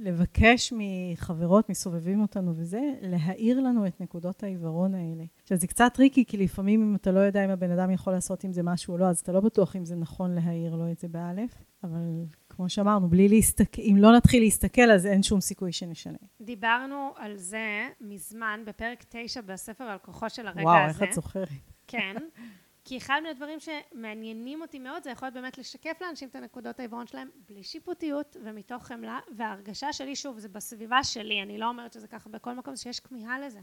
לבקש 0.00 0.72
מחברות, 0.76 1.70
מסובבים 1.70 2.20
אותנו 2.20 2.52
וזה, 2.56 2.80
להאיר 3.00 3.60
לנו 3.60 3.86
את 3.86 4.00
נקודות 4.00 4.42
העיוורון 4.42 4.94
האלה. 4.94 5.24
עכשיו, 5.42 5.58
זה 5.58 5.66
קצת 5.66 5.90
טריקי, 5.94 6.24
כי 6.24 6.36
לפעמים 6.36 6.82
אם 6.82 6.94
אתה 6.94 7.12
לא 7.12 7.20
יודע 7.20 7.44
אם 7.44 7.50
הבן 7.50 7.70
אדם 7.70 7.90
יכול 7.90 8.12
לעשות 8.12 8.44
עם 8.44 8.52
זה 8.52 8.62
משהו 8.62 8.92
או 8.92 8.98
לא, 8.98 9.06
אז 9.06 9.20
אתה 9.20 9.32
לא 9.32 9.40
בטוח 9.40 9.76
אם 9.76 9.84
זה 9.84 9.96
נכון 9.96 10.34
להאיר 10.34 10.74
לו 10.74 10.90
את 10.90 10.98
זה 10.98 11.08
באלף, 11.08 11.64
אבל 11.84 12.24
כמו 12.48 12.68
שאמרנו, 12.68 13.08
בלי 13.08 13.28
להסתכל, 13.28 13.82
אם 13.82 13.96
לא 13.98 14.16
נתחיל 14.16 14.42
להסתכל, 14.42 14.90
אז 14.90 15.06
אין 15.06 15.22
שום 15.22 15.40
סיכוי 15.40 15.72
שנשנה. 15.72 16.18
דיברנו 16.40 17.10
על 17.16 17.36
זה 17.36 17.88
מזמן, 18.00 18.60
בפרק 18.66 19.04
9 19.08 19.40
בספר 19.40 19.84
על 19.84 19.98
כוחו 19.98 20.30
של 20.30 20.46
הרגע 20.46 20.62
וואו, 20.62 20.76
הזה. 20.76 20.84
וואו, 20.84 21.02
איך 21.02 21.02
את 21.02 21.12
זוכרת. 21.12 21.48
כן. 21.86 22.14
כי 22.84 22.98
אחד 22.98 23.20
מהדברים 23.22 23.58
שמעניינים 23.60 24.62
אותי 24.62 24.78
מאוד 24.78 25.02
זה 25.02 25.10
יכול 25.10 25.26
להיות 25.26 25.34
באמת 25.34 25.58
לשקף 25.58 25.98
לאנשים 26.00 26.28
את 26.28 26.34
הנקודות 26.34 26.80
העיוורון 26.80 27.06
שלהם 27.06 27.30
בלי 27.48 27.62
שיפוטיות 27.62 28.36
ומתוך 28.44 28.86
חמלה 28.86 29.20
וההרגשה 29.36 29.92
שלי 29.92 30.16
שוב 30.16 30.38
זה 30.38 30.48
בסביבה 30.48 31.04
שלי 31.04 31.42
אני 31.42 31.58
לא 31.58 31.68
אומרת 31.68 31.92
שזה 31.92 32.08
ככה 32.08 32.28
בכל 32.28 32.54
מקום 32.54 32.76
שיש 32.76 33.00
כמיהה 33.00 33.40
לזה. 33.40 33.60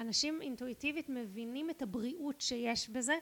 אנשים 0.00 0.42
אינטואיטיבית 0.42 1.08
מבינים 1.08 1.70
את 1.70 1.82
הבריאות 1.82 2.40
שיש 2.40 2.88
בזה 2.88 3.14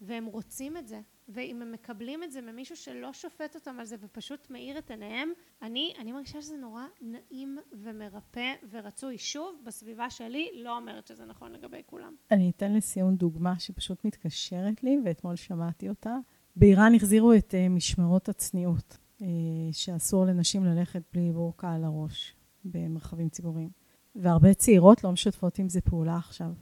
והם 0.00 0.26
רוצים 0.26 0.76
את 0.76 0.88
זה 0.88 1.00
ואם 1.28 1.62
הם 1.62 1.72
מקבלים 1.72 2.22
את 2.22 2.32
זה 2.32 2.40
ממישהו 2.40 2.76
שלא 2.76 3.12
שופט 3.12 3.54
אותם 3.54 3.76
על 3.80 3.86
זה 3.86 3.96
ופשוט 4.00 4.50
מאיר 4.50 4.78
את 4.78 4.90
עיניהם 4.90 5.32
אני, 5.62 5.92
אני 5.98 6.12
מרגישה 6.12 6.42
שזה 6.42 6.56
נורא 6.56 6.82
נעים 7.00 7.58
ומרפא 7.72 8.54
ורצוי. 8.70 9.18
שוב 9.18 9.60
בסביבה 9.66 10.10
שלי 10.10 10.50
לא 10.54 10.76
אומרת 10.76 11.06
שזה 11.06 11.24
נכון 11.24 11.52
לגבי 11.52 11.82
כולם. 11.86 12.14
אני 12.30 12.50
אתן 12.50 12.72
לסיום 12.72 13.16
דוגמה 13.16 13.58
שפשוט 13.58 14.04
מתקשרת 14.04 14.84
לי 14.84 14.98
ואתמול 15.04 15.36
שמעתי 15.36 15.88
אותה. 15.88 16.16
באיראן 16.56 16.94
החזירו 16.94 17.32
את 17.32 17.54
uh, 17.54 17.68
משמרות 17.70 18.28
הצניעות 18.28 18.98
uh, 19.18 19.24
שאסור 19.72 20.24
לנשים 20.24 20.64
ללכת 20.64 21.02
בלי 21.12 21.32
בורקה 21.32 21.72
על 21.72 21.84
הראש 21.84 22.36
במרחבים 22.64 23.28
ציבוריים. 23.28 23.70
והרבה 24.14 24.54
צעירות 24.54 25.04
לא 25.04 25.12
משתפות 25.12 25.58
עם 25.58 25.68
זה 25.68 25.80
פעולה 25.80 26.16
עכשיו 26.16 26.52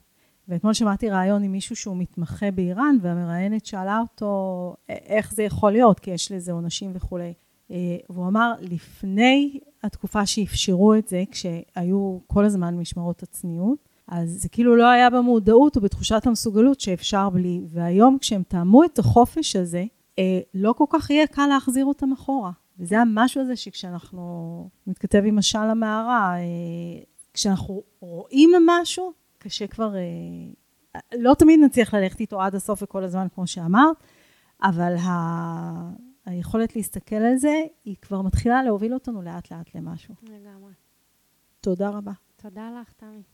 ואתמול 0.48 0.74
שמעתי 0.74 1.11
ראיון 1.11 1.42
עם 1.42 1.52
מישהו 1.52 1.76
שהוא 1.76 1.96
מתמחה 1.96 2.50
באיראן, 2.50 2.96
והמראיינת 3.02 3.66
שאלה 3.66 3.98
אותו 4.00 4.74
איך 4.88 5.35
זה 5.35 5.42
יכול 5.42 5.72
להיות, 5.72 6.00
כי 6.00 6.11
יש 6.11 6.32
לזה 6.32 6.52
עונשים 6.52 6.92
וכולי. 6.94 7.32
אה, 7.70 7.96
והוא 8.11 8.26
אמר, 8.26 8.52
לפני 8.61 9.59
התקופה 9.82 10.26
שאפשרו 10.26 10.94
את 10.94 11.09
זה, 11.09 11.22
כשהיו 11.30 12.18
כל 12.26 12.44
הזמן 12.44 12.76
משמרות 12.76 13.22
הצניעות, 13.22 13.88
אז 14.09 14.30
זה 14.42 14.48
כאילו 14.48 14.76
לא 14.76 14.87
היה 14.87 15.11
במודעות 15.11 15.76
או 15.76 15.80
בתחושת 15.80 16.26
המסוגלות 16.26 16.80
שאפשר 16.80 17.30
בלי. 17.30 17.61
והיום 17.68 18.18
כשהם 18.20 18.42
טעמו 18.42 18.85
את 18.85 18.98
החופש 18.98 19.56
הזה, 19.56 19.85
אה, 20.18 20.40
לא 20.54 20.72
כל 20.72 20.85
כך 20.90 21.11
יהיה 21.11 21.26
קל 21.26 21.46
להחזיר 21.46 21.85
אותם 21.85 22.12
אחורה. 22.12 22.50
וזה 22.78 23.00
המשהו 23.00 23.42
הזה 23.42 23.56
שכשאנחנו, 23.56 24.68
מתכתב 24.87 25.22
עם 25.26 25.38
משל 25.38 25.59
המערה, 25.59 26.35
אה, 26.38 27.02
כשאנחנו 27.35 27.82
רואים 28.00 28.50
משהו, 28.66 29.12
קשה 29.46 29.66
כבר, 29.66 29.94
אה, 29.96 31.00
לא 31.14 31.35
תמיד 31.35 31.61
נצליח 31.64 31.94
ללכת 31.94 32.20
איתו 32.20 32.42
עד 32.42 32.54
הסוף 32.54 32.82
וכל 32.82 33.04
הזמן, 33.04 33.26
כמו 33.35 33.46
שאמרת, 33.46 33.96
אבל 34.62 34.96
ה... 34.96 35.90
היכולת 36.26 36.76
להסתכל 36.76 37.16
על 37.16 37.37
זה, 37.37 37.62
היא 37.85 37.96
כבר 38.02 38.22
מתחילה 38.22 38.62
להוביל 38.62 38.94
אותנו 38.94 39.22
לאט 39.22 39.50
לאט 39.50 39.74
למשהו. 39.74 40.14
לגמרי. 40.22 40.72
תודה 41.61 41.88
רבה. 41.88 42.12
תודה 42.37 42.70
לך, 42.80 42.92
תמי. 42.92 43.22